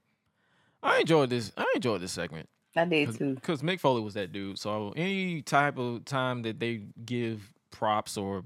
[0.84, 1.50] I enjoyed this.
[1.56, 3.34] I enjoyed this segment I did too.
[3.34, 4.56] because Mick Foley was that dude.
[4.56, 8.44] So any type of time that they give props or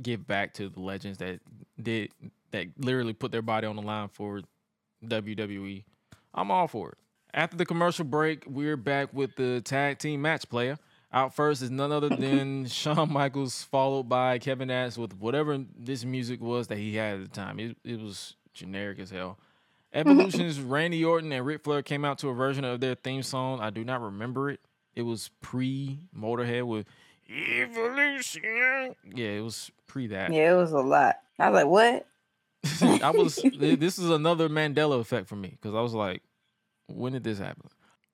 [0.00, 1.40] give back to the legends that
[1.78, 2.10] did
[2.52, 4.40] that literally put their body on the line for
[5.04, 5.84] WWE,
[6.32, 6.98] I'm all for it.
[7.34, 10.78] After the commercial break, we're back with the tag team match player.
[11.12, 16.04] Out first is none other than Shawn Michaels, followed by Kevin Nash with whatever this
[16.04, 17.58] music was that he had at the time.
[17.58, 19.36] It, it was generic as hell.
[19.92, 23.58] Evolution's Randy Orton and Ric Flair came out to a version of their theme song.
[23.58, 24.60] I do not remember it.
[24.94, 26.86] It was pre Motorhead with
[27.28, 28.94] Evolution.
[29.12, 30.32] Yeah, it was pre that.
[30.32, 31.16] Yeah, it was a lot.
[31.40, 33.02] I was like, what?
[33.02, 33.34] I was.
[33.58, 36.22] This is another Mandela effect for me because I was like,
[36.86, 37.68] when did this happen?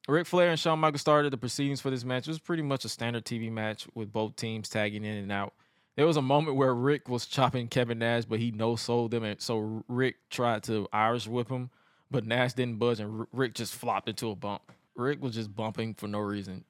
[0.08, 2.26] Ric Flair and Shawn Michaels started the proceedings for this match.
[2.26, 5.54] It was pretty much a standard TV match with both teams tagging in and out.
[5.96, 9.22] There was a moment where Ric was chopping Kevin Nash, but he no sold them,
[9.22, 11.70] and so Ric tried to Irish whip him,
[12.10, 14.62] but Nash didn't budge, and Ric just flopped into a bump.
[14.96, 16.64] Ric was just bumping for no reason.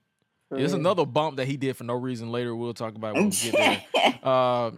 [0.51, 2.33] There's another bump that he did for no reason.
[2.33, 3.85] Later, we'll talk about when we get there.
[4.23, 4.73] Uh,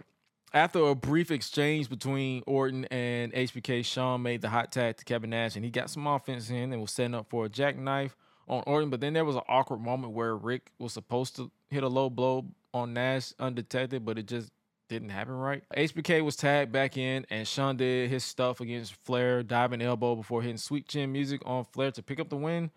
[0.53, 5.31] after a brief exchange between Orton and HBK, Shawn made the hot tag to Kevin
[5.31, 8.15] Nash, and he got some offense in and was setting up for a jackknife
[8.47, 8.89] on Orton.
[8.89, 12.09] But then there was an awkward moment where Ric was supposed to hit a low
[12.09, 14.51] blow on Nash undetected, but it just
[14.89, 15.63] didn't happen right.
[15.75, 20.43] HBK was tagged back in, and Shawn did his stuff against Flair, diving elbow before
[20.43, 22.69] hitting sweet chin music on Flair to pick up the win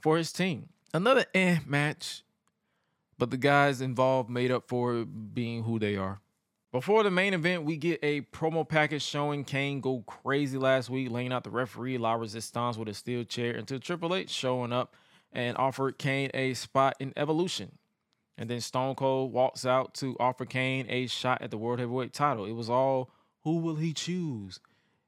[0.00, 0.70] for his team.
[0.92, 2.24] Another eh match,
[3.18, 6.20] but the guys involved made up for being who they are.
[6.72, 11.10] Before the main event, we get a promo package showing Kane go crazy last week,
[11.10, 14.94] laying out the referee La Resistance with a steel chair until Triple H showing up
[15.32, 17.72] and offered Kane a spot in Evolution.
[18.38, 22.12] And then Stone Cold walks out to offer Kane a shot at the World Heavyweight
[22.12, 22.44] title.
[22.44, 23.10] It was all
[23.42, 24.60] who will he choose?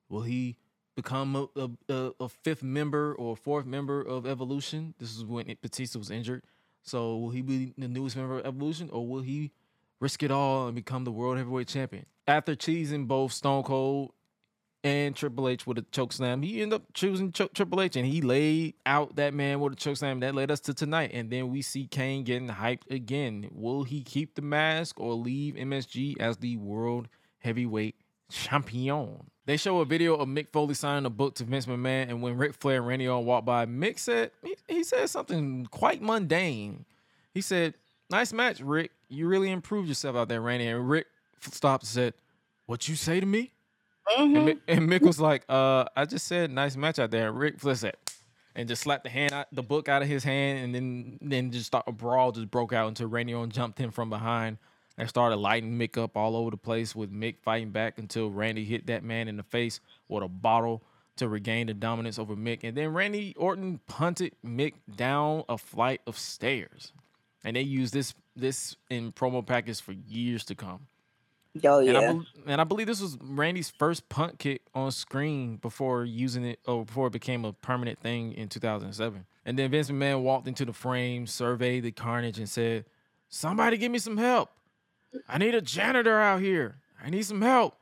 [0.09, 0.57] Will he
[0.97, 4.95] become a, a, a, fifth member or fourth member of Evolution?
[4.99, 6.43] This is when Batista was injured.
[6.83, 9.53] So will he be the newest member of Evolution or will he
[10.03, 12.05] risk it all and become the world heavyweight champion.
[12.27, 14.13] After cheesing both Stone Cold
[14.83, 18.05] and Triple H with a choke slam, he ended up choosing Ch- Triple H and
[18.05, 20.21] he laid out that man with a choke slam.
[20.21, 21.13] That led us to tonight.
[21.15, 23.49] And then we see Kane getting hyped again.
[23.53, 27.07] Will he keep the mask or leave MSG as the world
[27.39, 27.95] heavyweight
[28.29, 29.31] champion?
[29.47, 32.37] They show a video of Mick Foley signing a book to Vince McMahon, and when
[32.37, 36.85] Ric Flair and Randy Orton walked by, Mick said he, he said something quite mundane.
[37.35, 37.75] He said,
[38.13, 38.93] "Nice match, Ric.
[39.09, 41.07] You really improved yourself out there, Randy." And Ric
[41.41, 42.15] stopped and said,
[42.67, 43.53] "What you say to me?"
[44.17, 44.37] Mhm.
[44.37, 47.39] And, Mick, and Mick was like, "Uh, I just said nice match out there." And
[47.39, 47.97] Ric Flair said,
[48.55, 51.51] and just slapped the hand out, the book out of his hand, and then then
[51.51, 54.59] just start a brawl just broke out until Randy Orton jumped him from behind
[54.99, 58.65] and started lighting Mick up all over the place with Mick fighting back until Randy
[58.65, 60.83] hit that man in the face with a bottle
[61.17, 66.01] to regain the dominance over Mick, and then Randy Orton punted Mick down a flight
[66.07, 66.93] of stairs,
[67.45, 70.87] and they used this this in promo package for years to come.
[71.65, 72.21] Oh And, I yeah.
[72.47, 76.85] and I believe this was Randy's first punt kick on screen before using it or
[76.87, 79.27] before it became a permanent thing in 2007.
[79.45, 82.87] And then Vince McMahon walked into the frame, surveyed the carnage, and said,
[83.29, 84.51] Somebody give me some help.
[85.29, 86.77] I need a janitor out here.
[87.03, 87.77] I need some help.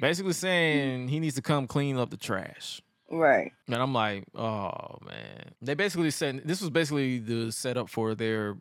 [0.00, 2.82] Basically saying he needs to come clean up the trash.
[3.10, 3.52] Right.
[3.66, 5.52] And I'm like, oh man.
[5.62, 8.56] They basically said this was basically the setup for their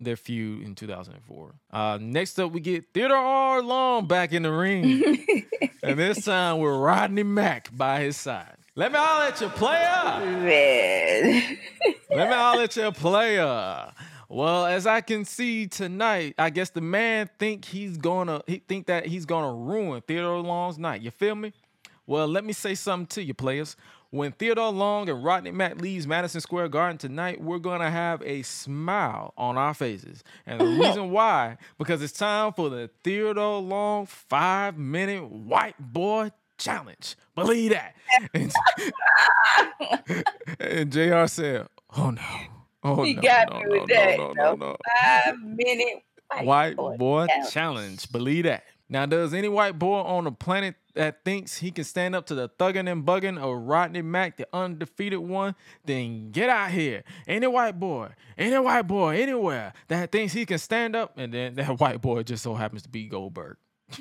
[0.00, 1.54] their feud in 2004.
[1.70, 3.62] Uh, next up, we get Theodore R.
[3.62, 5.24] Long back in the ring,
[5.82, 8.56] and this time with Rodney Mack by his side.
[8.74, 10.20] Let me all at you, player.
[10.20, 11.58] Man.
[12.10, 13.92] Let me all at you, player.
[14.28, 18.86] Well, as I can see tonight, I guess the man think he's gonna he think
[18.86, 21.00] that he's gonna ruin Theodore Long's night.
[21.00, 21.52] You feel me?
[22.06, 23.76] Well, let me say something to you, players.
[24.10, 28.42] When Theodore Long and Rodney Mack leaves Madison Square Garden tonight, we're gonna have a
[28.42, 30.24] smile on our faces.
[30.46, 37.16] And the reason why, because it's time for the Theodore Long five-minute white boy challenge.
[37.34, 37.94] Believe that.
[38.34, 38.52] And,
[40.60, 42.22] and JR said, Oh no.
[42.82, 44.18] Oh He no, got no, me no, with no, that.
[44.18, 44.76] no, no, No no.
[45.02, 46.02] Five minute
[46.42, 47.52] White boy challenge.
[47.52, 48.12] challenge.
[48.12, 48.64] Believe that.
[48.90, 52.34] Now, does any white boy on the planet that thinks he can stand up to
[52.34, 57.04] the thugging and bugging of Rodney Mack, the undefeated one, then get out here.
[57.26, 61.54] Any white boy, any white boy anywhere that thinks he can stand up, and then
[61.56, 63.58] that white boy just so happens to be Goldberg.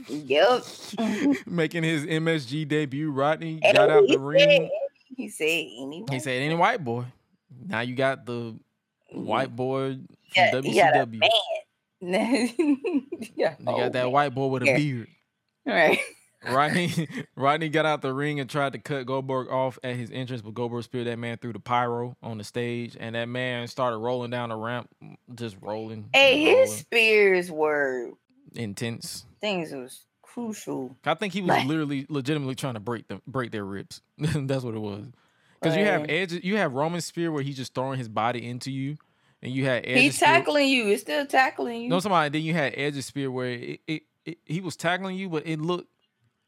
[0.08, 0.64] Yep.
[1.46, 4.70] Making his MSG debut, Rodney And got out he the ring.
[5.16, 6.06] He said anyway.
[6.12, 7.06] He said, any white boy.
[7.66, 9.26] Now you got the mm-hmm.
[9.26, 11.30] white boy from Yeah, he got a WCW.
[12.02, 13.56] yeah.
[13.60, 14.78] You got that Oh, white boy with a Yeah.
[14.78, 15.08] beard.
[15.66, 16.00] Right.
[16.50, 16.92] Rodney
[17.36, 20.54] Rodney got out the ring and tried to cut Goldberg off at his entrance, but
[20.54, 24.30] Goldberg speared that man through the pyro on the stage, and that man started rolling
[24.32, 24.90] down the ramp,
[25.36, 26.10] just rolling.
[26.14, 26.78] Hey, his rolling.
[26.80, 28.12] spears were
[28.56, 29.26] intense.
[29.42, 30.96] things was crucial.
[31.06, 34.02] I think he was Like- literally, legitimately trying to break them, break their ribs.
[34.18, 35.06] That's what it was.
[35.60, 38.72] Because you have Edge, you have Roman spear where he's just throwing his body into
[38.72, 38.98] you,
[39.42, 40.00] and you had Edge.
[40.00, 40.88] He's tackling you.
[40.88, 41.90] It's still tackling you.
[41.90, 42.30] No, somebody.
[42.30, 45.60] Then you had Edge's spear where it, it, it he was tackling you, but it
[45.60, 45.90] looked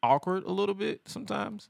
[0.01, 1.69] awkward a little bit sometimes.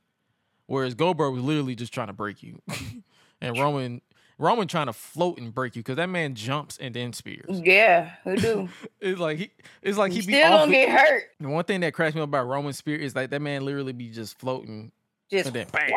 [0.67, 2.61] Whereas Goldberg was literally just trying to break you,
[3.41, 4.01] and Roman
[4.37, 7.59] Roman trying to float and break you because that man jumps and then spears.
[7.59, 8.69] yeah, who do?
[9.01, 9.51] It's like he
[9.81, 11.23] it's like he be still off gonna get hurt.
[11.39, 13.93] The one thing that cracks me up about Roman spear is like that man literally
[13.93, 14.91] be just floating
[15.29, 15.67] Just bam.
[15.71, 15.91] like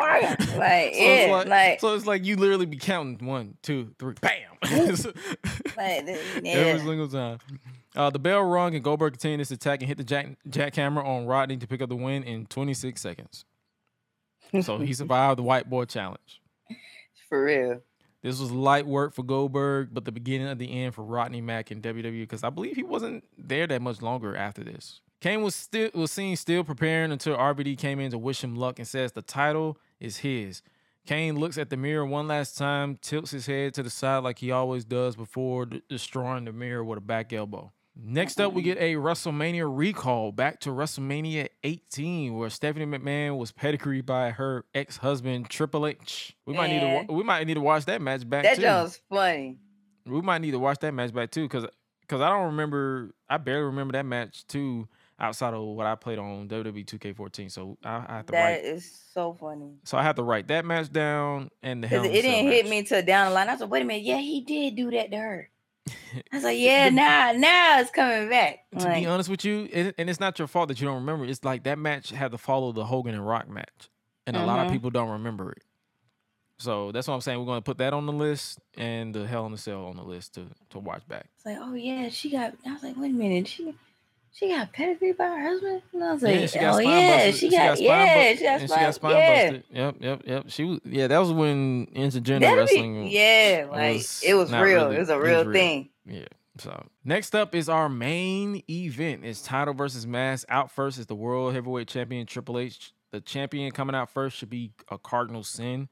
[0.44, 4.14] So yeah, it's like, like, so it's like you literally be counting one, two, three,
[4.20, 4.40] bam.
[4.62, 7.38] like the- Every single time.
[7.94, 11.26] Uh, the bell rung and Goldberg continued his attack and hit the jack jackhammer on
[11.26, 13.44] Rodney to pick up the win in 26 seconds.
[14.62, 16.40] So he survived the white boy challenge.
[17.28, 17.80] for real.
[18.22, 21.72] This was light work for Goldberg, but the beginning of the end for Rodney Mack
[21.72, 25.00] in WWE because I believe he wasn't there that much longer after this.
[25.22, 28.78] Kane was still was seen still preparing until RVD came in to wish him luck
[28.80, 30.62] and says the title is his.
[31.06, 34.38] Kane looks at the mirror one last time, tilts his head to the side like
[34.40, 37.72] he always does before d- destroying the mirror with a back elbow.
[37.94, 43.52] Next up, we get a WrestleMania recall back to WrestleMania 18, where Stephanie McMahon was
[43.52, 46.34] pedigreed by her ex-husband Triple H.
[46.46, 48.62] We might need to wa- we might need to watch that match back That too.
[48.62, 49.58] was funny.
[50.06, 51.66] We might need to watch that match back too, because
[52.00, 53.14] because I don't remember.
[53.28, 54.88] I barely remember that match too
[55.22, 57.50] outside of what I played on WWE 2K14.
[57.50, 58.64] So I, I have to That write.
[58.64, 59.70] is so funny.
[59.84, 62.02] So I have to write that match down and the hell.
[62.02, 63.48] Cause in a it didn't hit me till down the line.
[63.48, 65.48] I was like, wait a minute, yeah, he did do that to her.
[65.86, 68.68] I was like, yeah, now, now it's coming back.
[68.78, 70.96] To Like, be honest with you, and, and it's not your fault that you don't
[70.96, 71.24] remember.
[71.24, 73.88] It's like that match had to follow the Hogan and Rock match,
[74.26, 74.72] and a lot of Mhm.
[74.72, 75.62] people don't remember it.
[76.58, 77.38] So that's what I'm saying.
[77.40, 79.96] We're going to put that on the list and the Hell in the Cell on
[79.96, 81.26] the list to to watch back.
[81.36, 82.54] it's like, oh yeah, she got.
[82.66, 83.72] I was like, wait a minute, she
[84.32, 85.82] she got pedigree by her husband.
[85.92, 87.34] And I was like, Yeah, she got oh yeah, busted.
[87.36, 89.44] she got, spine yeah, busted, she got spine, she got spine yeah.
[89.44, 89.64] busted.
[89.70, 90.44] Yep, yep, yep.
[90.48, 91.06] She was yeah.
[91.06, 93.04] That was when intergender That'd wrestling.
[93.04, 94.60] be, yeah, like was it was real.
[94.62, 95.52] really- it was a it was real real.
[95.52, 95.88] thing.
[96.06, 96.26] Yeah.
[96.58, 99.24] So next up is our main event.
[99.24, 100.46] It's title versus mask.
[100.50, 104.50] Out first is the world heavyweight champion Triple H the champion coming out first should
[104.50, 105.88] be a cardinal sin,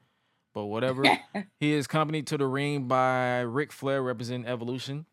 [0.53, 1.03] but whatever.
[1.59, 5.05] he is accompanied to the ring by Ric Flair representing Evolution.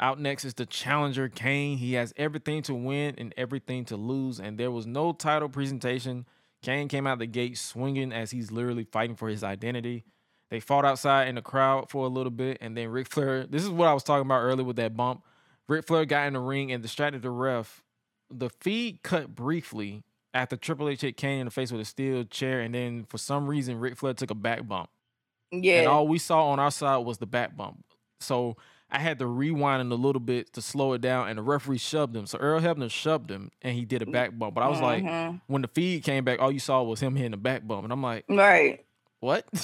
[0.00, 1.78] Out next is the challenger Kane.
[1.78, 6.26] He has everything to win and everything to lose, and there was no title presentation.
[6.62, 10.04] Kane came out the gate swinging as he's literally fighting for his identity.
[10.50, 13.46] They fought outside in the crowd for a little bit, and then Ric Flair.
[13.46, 15.22] This is what I was talking about earlier with that bump.
[15.68, 17.82] Ric Flair got in the ring and distracted the ref.
[18.30, 22.24] The feed cut briefly after Triple H hit Kane in the face with a steel
[22.24, 24.90] chair, and then for some reason Ric Flair took a back bump.
[25.52, 25.80] Yeah.
[25.80, 27.84] And all we saw on our side was the back bump.
[28.20, 28.56] So
[28.94, 31.78] I had to rewind it a little bit to slow it down, and the referee
[31.78, 32.26] shoved him.
[32.26, 34.54] So Earl Hebner shoved him, and he did a back bump.
[34.54, 35.40] But I was like, Mhm.
[35.48, 37.92] when the feed came back, all you saw was him hitting the back bump, and
[37.92, 38.84] I'm like, right.
[39.18, 39.46] what?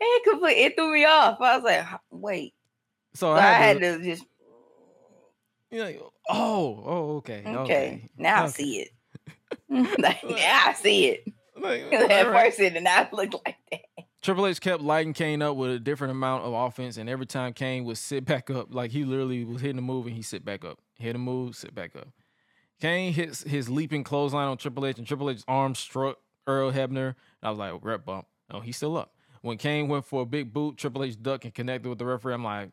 [0.00, 1.40] it complete it threw me off.
[1.40, 2.54] I was like, wait.
[3.14, 4.24] so So I I had, had to, to just
[5.70, 7.56] you know, oh, oh, okay, okay.
[7.56, 8.08] okay.
[8.16, 8.88] Now I see it.
[9.98, 11.24] like, now I see it.
[11.60, 13.80] Like, At first it did not look like that.
[14.24, 17.52] Triple H kept lighting Kane up with a different amount of offense, and every time
[17.52, 20.46] Kane would sit back up, like he literally was hitting a move and he sit
[20.46, 22.08] back up, hit a move, sit back up.
[22.80, 26.16] Kane hits his leaping clothesline on Triple H, and Triple H's arm struck
[26.46, 27.08] Earl Hebner.
[27.08, 28.26] And I was like, rep bump.
[28.50, 29.12] Oh, he's still up.
[29.42, 32.32] When Kane went for a big boot, Triple H ducked and connected with the referee.
[32.32, 32.70] I'm like,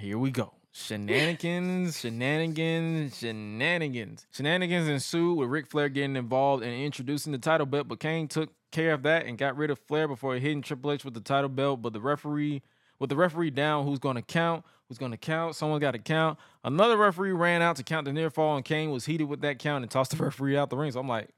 [0.00, 0.52] here we go.
[0.72, 4.26] Shenanigans, shenanigans, shenanigans.
[4.32, 8.50] Shenanigans ensued with Ric Flair getting involved and introducing the title belt, but Kane took
[8.72, 11.48] care of that and got rid of Flair before hitting Triple H with the title
[11.48, 11.82] belt.
[11.82, 12.62] But the referee,
[12.98, 14.64] with the referee down, who's going to count?
[14.88, 15.54] Who's going to count?
[15.54, 16.38] Someone got to count.
[16.64, 19.58] Another referee ran out to count the near fall, and Kane was heated with that
[19.58, 20.90] count and tossed the referee out the ring.
[20.90, 21.28] So I'm like,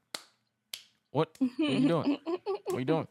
[1.11, 1.29] what?
[1.39, 2.17] What are you doing?
[2.25, 3.07] What are you doing?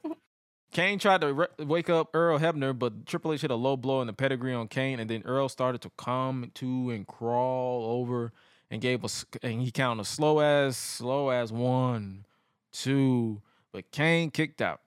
[0.73, 4.01] Kane tried to re- wake up Earl Hebner, but Triple H hit a low blow
[4.01, 8.33] in the pedigree on Kane, and then Earl started to come to and crawl over
[8.71, 12.27] and gave us and he counted slow as slow as one,
[12.73, 13.41] two,
[13.75, 14.81] but Kane kicked out.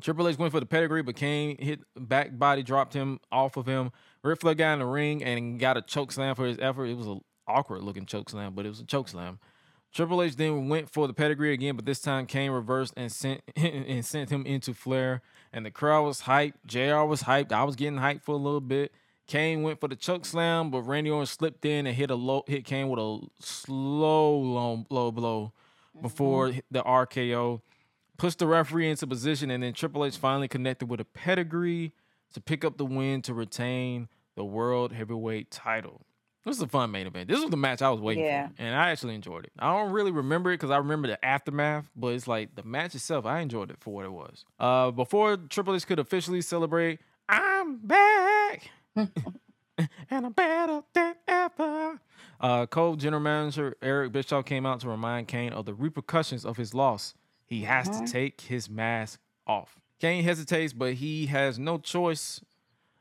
[0.00, 3.66] Triple H went for the pedigree, but Kane hit back body, dropped him off of
[3.66, 3.90] him.
[4.22, 6.86] Ric Flair got in the ring and got a choke slam for his effort.
[6.86, 9.40] It was an awkward looking choke slam, but it was a choke slam.
[9.92, 13.40] Triple H then went for the pedigree again, but this time Kane reversed and sent
[13.56, 15.20] and sent him into Flair.
[15.52, 16.54] And the crowd was hyped.
[16.64, 17.50] JR was hyped.
[17.50, 18.92] I was getting hyped for a little bit.
[19.26, 22.44] Kane went for the choke slam, but Randy Orton slipped in and hit a low
[22.46, 25.52] hit Kane with a slow low, low blow
[26.00, 26.60] before mm-hmm.
[26.70, 27.62] the RKO.
[28.18, 31.92] Pushed the referee into position, and then Triple H finally connected with a pedigree
[32.34, 36.02] to pick up the win to retain the World Heavyweight title.
[36.44, 37.28] This is a fun main event.
[37.28, 38.48] This was the match I was waiting Yeah.
[38.48, 39.52] for, and I actually enjoyed it.
[39.58, 42.94] I don't really remember it because I remember the aftermath, but it's like the match
[42.96, 43.24] itself.
[43.24, 44.44] I enjoyed it for what it was.
[44.58, 46.98] Uh, before Triple H could officially celebrate,
[47.28, 49.10] I'm back, and
[50.10, 52.00] I'm better than ever.
[52.40, 56.56] Uh, Cole general manager Eric Bischoff came out to remind Kane of the repercussions of
[56.56, 57.14] his loss.
[57.48, 59.80] He has to take his mask off.
[60.00, 62.40] Kane hesitates, but he has no choice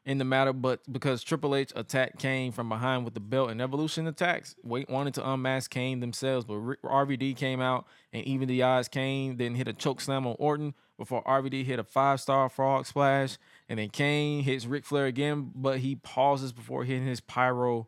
[0.06, 3.62] in the matter, but because Triple H attacked Kane from behind with the belt and
[3.62, 8.64] Evolution attacks, wait wanted to unmask Kane themselves, but RVD came out and even the
[8.64, 8.88] odds.
[8.88, 12.86] Kane then hit a choke slam on Orton before RVD hit a five star frog
[12.86, 13.38] splash,
[13.68, 17.88] and then Kane hits Ric Flair again, but he pauses before hitting his pyro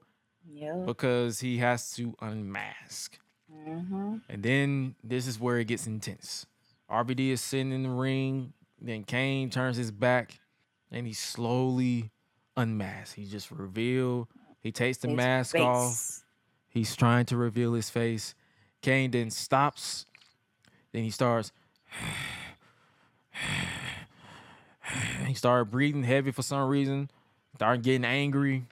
[0.52, 0.84] Yeah.
[0.86, 3.18] because he has to unmask.
[3.50, 6.46] hmm And then this is where it gets intense.
[6.92, 8.54] RVD is sitting in the ring.
[8.82, 10.40] Then Kane turns his back
[10.92, 12.12] and he slowly
[12.58, 13.14] unmasks.
[13.14, 14.28] He just reveal.
[14.62, 16.24] He takes the mask off.
[16.68, 18.36] He's trying to reveal his face.
[18.82, 20.06] Kane then stops.
[20.92, 21.52] Then he starts.
[25.26, 27.10] he started breathing heavy for some reason.
[27.56, 28.66] Started getting angry.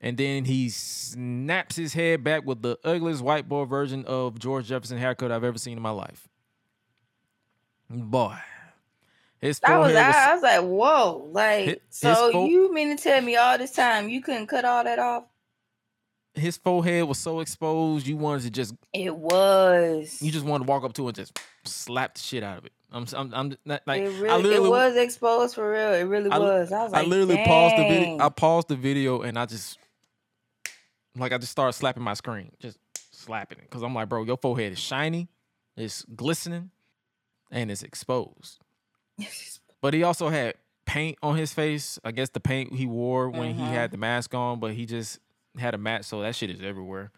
[0.00, 4.66] And then he snaps his head back with the ugliest white boy version of George
[4.66, 6.28] Jefferson haircut I've ever seen in my life.
[7.90, 8.36] Boy.
[9.40, 11.28] His That was, forehead was, I, I was like, whoa.
[11.32, 14.64] Like, His- so his you mean to tell me all this time you couldn't cut
[14.64, 15.24] all that off?
[16.34, 20.20] his forehead was so exposed, you wanted to just It was.
[20.20, 22.66] you just wanted to walk up to it and just slap the shit out of
[22.66, 22.72] it.
[22.92, 25.94] I'm I'm, I'm not, like it, I really, it literally was exposed for real.
[25.94, 26.72] It really I- was.
[26.72, 28.18] I was like, I literally paused the video.
[28.20, 29.78] I paused the video and I just
[31.16, 32.78] like I just started slapping my screen, just
[33.12, 35.28] slapping it because I'm like, bro, your forehead is shiny,
[35.74, 36.70] it's glistening,
[37.50, 38.58] and it's exposed.
[39.80, 41.98] But he also had paint on his face.
[42.04, 43.70] I guess the paint he wore when he Mhm.
[43.70, 45.18] had the mask on, but he just
[45.58, 47.10] had a mask, so that shit is everywhere.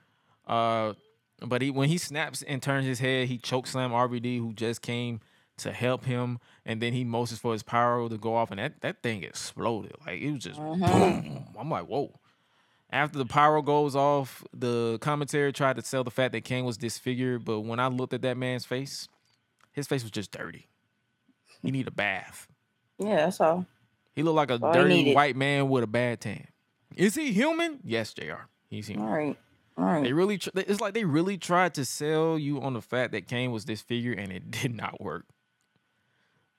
[0.47, 0.95] Uh,
[1.41, 4.83] but he when he snaps and turns his head, he choke slam RVD who just
[4.83, 5.21] came
[5.59, 8.81] to help him, and then he motions for his pyro to go off, and that
[8.81, 9.93] that thing exploded.
[10.07, 10.81] Like it was just Mhm.
[10.81, 11.45] boom.
[11.59, 12.19] I'm like, whoa.
[12.91, 16.79] After the pyro goes off, the commentary tried to sell the fact that Kane was
[16.79, 19.09] disfigured, but when I looked at that man's face,
[19.79, 20.69] his face was just dirty.
[21.63, 22.47] He need a bath.
[22.99, 23.67] Yeah, that's all.
[24.15, 26.49] He looked like a all dirty white man with a bad tan.
[26.97, 27.79] Is he human?
[27.85, 29.11] Yes, JR He's All human.
[29.13, 29.37] right.
[29.79, 33.13] All They really, tr- it's like they really tried to sell you on the fact
[33.13, 35.25] that Kane was disfigured, and it did not work.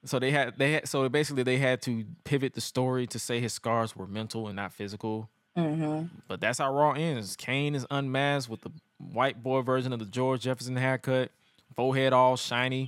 [0.06, 3.42] So they had, they had, so basically they had to pivot the story to say
[3.42, 5.30] his scars were mental and not physical.
[5.58, 6.06] Mm-hmm.
[6.30, 7.36] But that's how Raw ends.
[7.36, 11.32] Kane is unmasked with the white boy version of the George Jefferson haircut,
[11.76, 12.88] forehead all shiny,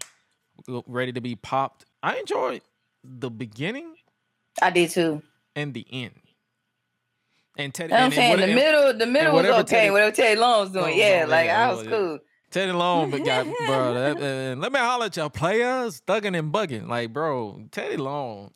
[0.88, 1.86] ready to be popped.
[2.04, 2.62] I enjoyed
[3.04, 3.96] the beginning
[4.62, 5.22] I did too.
[5.56, 6.14] and the end.
[7.58, 8.36] And Teddy, I'm and- saying?
[8.38, 9.64] The what- middle, the middle was okay.
[9.64, 11.90] Teddy- whatever Teddy Long was doing, yeah, like I was yeah.
[11.90, 12.20] cool.
[12.50, 13.94] Teddy Long, but got bro.
[13.94, 16.88] That, uh, let me holler at y'all players, thugging and bugging.
[16.88, 18.52] Like, bro, Teddy Long.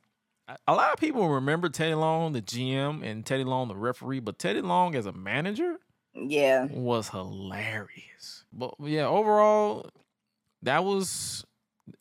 [0.67, 4.37] A lot of people remember Teddy Long, the GM, and Teddy Long, the referee, but
[4.37, 5.77] Teddy Long as a manager
[6.13, 6.65] Yeah.
[6.65, 8.43] was hilarious.
[8.53, 9.89] But yeah, overall,
[10.61, 11.45] that was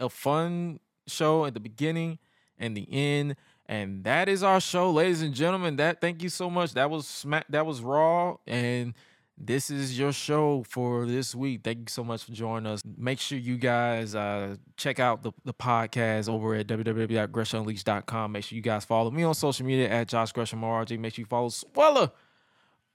[0.01, 2.19] a fun show at the beginning
[2.59, 3.37] and the end.
[3.67, 5.77] And that is our show, ladies and gentlemen.
[5.77, 6.75] That thank you so much.
[6.75, 8.37] That was smack that was raw.
[8.47, 8.95] And
[9.39, 11.63] this is your show for this week.
[11.65, 12.83] Thank you so much for joining us.
[12.97, 18.33] Make sure you guys uh, check out the, the podcast over at www.greshunleashed.com.
[18.33, 20.99] Make sure you guys follow me on social media at Josh Gresham RG.
[20.99, 22.13] Make sure you follow Suela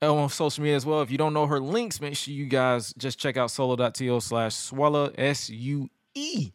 [0.02, 1.02] on social media as well.
[1.02, 4.54] If you don't know her links, make sure you guys just check out solo.to slash
[4.54, 6.52] suela, S U E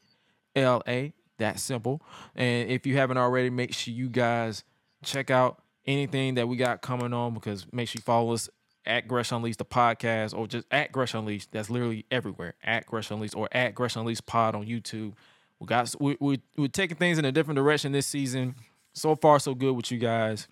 [0.54, 1.12] L A.
[1.38, 2.00] That simple.
[2.36, 4.62] And if you haven't already, make sure you guys
[5.04, 8.48] check out anything that we got coming on because make sure you follow us
[8.86, 11.50] at Gresh Unleashed, the podcast, or just at Gresh Unleashed.
[11.52, 12.54] That's literally everywhere.
[12.62, 15.14] At Gresh Unleashed or at Gresh Unleashed Pod on YouTube.
[15.58, 18.54] We got we, we, we're taking things in a different direction this season.
[18.92, 20.46] So far, so good with you guys.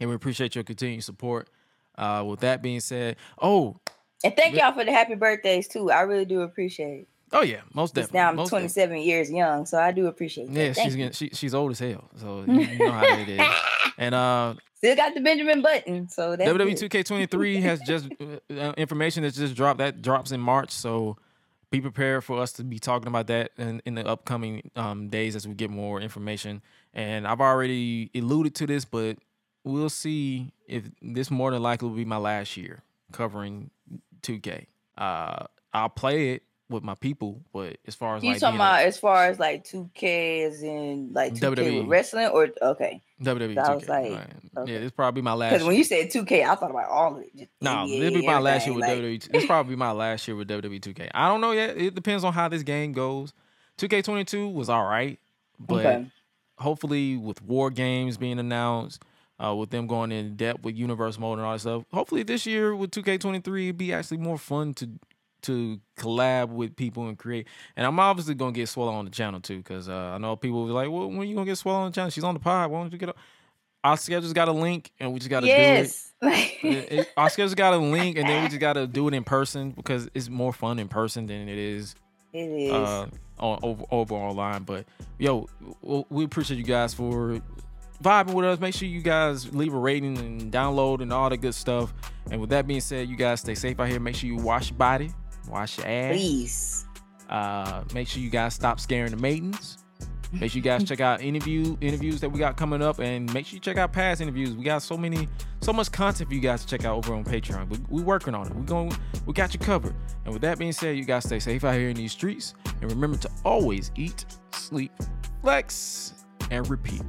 [0.00, 1.50] And we appreciate your continued support.
[1.96, 3.78] Uh, with that being said, oh,
[4.24, 5.90] And thank y'all for the happy birthdays too.
[5.90, 7.08] I really do appreciate it.
[7.32, 8.18] Oh yeah, most definitely.
[8.18, 10.54] Now I'm most 27 years young, so I do appreciate that.
[10.54, 13.40] Yeah, Thank she's getting, she, she's old as hell, so you know how that is.
[13.98, 17.04] And uh, Still got the Benjamin Button, so that's WWE good.
[17.06, 19.76] 2K23 has just uh, uh, information that's just dropped.
[19.76, 21.18] That drops in March, so
[21.70, 25.36] be prepared for us to be talking about that in, in the upcoming um, days
[25.36, 26.62] as we get more information.
[26.94, 29.18] And I've already alluded to this, but
[29.64, 33.70] we'll see if this more than likely will be my last year covering
[34.22, 34.64] 2K.
[34.96, 38.82] Uh, I'll play it with my people, but as far as You like talking about
[38.84, 41.88] as far as like 2K as in like 2K WWE.
[41.88, 43.02] wrestling or okay?
[43.22, 43.74] WWE I 2K.
[43.74, 44.26] was like, right.
[44.56, 44.72] okay.
[44.72, 45.52] Yeah, this probably my last.
[45.52, 47.48] Because when you said 2K, I thought about all of it.
[47.60, 49.32] No, NBA, this be my last year with like- WWE.
[49.32, 51.10] This probably my last year with WWE 2K.
[51.12, 51.76] I don't know yet.
[51.76, 53.32] It depends on how this game goes.
[53.78, 55.18] 2K22 was all right,
[55.58, 56.06] but Okay.
[56.58, 59.02] hopefully with war games being announced,
[59.42, 61.84] uh, with them going in depth with universe mode and all that stuff.
[61.92, 64.88] Hopefully this year with 2K23 it'd be actually more fun to
[65.42, 67.46] to collab with people and create.
[67.76, 70.60] And I'm obviously gonna get Suela on the channel too, because uh, I know people
[70.60, 72.10] will be like, "Well, when you gonna get Suela on the channel?
[72.10, 72.70] She's on the pod.
[72.70, 73.16] Why don't you get?" up?
[73.82, 76.12] Our schedule's got a link, and we just got to do it Yes.
[76.22, 79.24] it, it, Oscar's got a link, and then we just got to do it in
[79.24, 81.94] person because it's more fun in person than it is
[82.32, 82.72] it is.
[82.72, 83.06] uh,
[83.38, 84.64] on over, over online.
[84.64, 84.84] But
[85.18, 85.48] yo,
[86.10, 87.40] we appreciate you guys for
[88.02, 88.60] vibing with us.
[88.60, 91.92] Make sure you guys leave a rating and download and all the good stuff.
[92.30, 94.00] And with that being said, you guys stay safe out here.
[94.00, 95.10] Make sure you wash your body,
[95.50, 96.12] wash your ass.
[96.12, 96.86] Please.
[97.28, 99.78] Uh, make sure you guys stop scaring the maidens.
[100.32, 103.46] Make sure you guys check out interview interviews that we got coming up, and make
[103.46, 104.54] sure you check out past interviews.
[104.54, 105.28] We got so many,
[105.60, 107.68] so much content for you guys to check out over on Patreon.
[107.68, 108.54] We we working on it.
[108.54, 108.92] We going,
[109.26, 109.94] we got you covered.
[110.24, 112.88] And with that being said, you guys stay safe out here in these streets, and
[112.90, 114.92] remember to always eat, sleep,
[115.42, 117.02] flex, and repeat.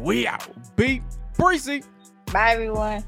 [0.00, 0.48] We out.
[0.74, 1.00] Be
[1.36, 1.84] Breezy.
[2.32, 3.04] Bye, everyone.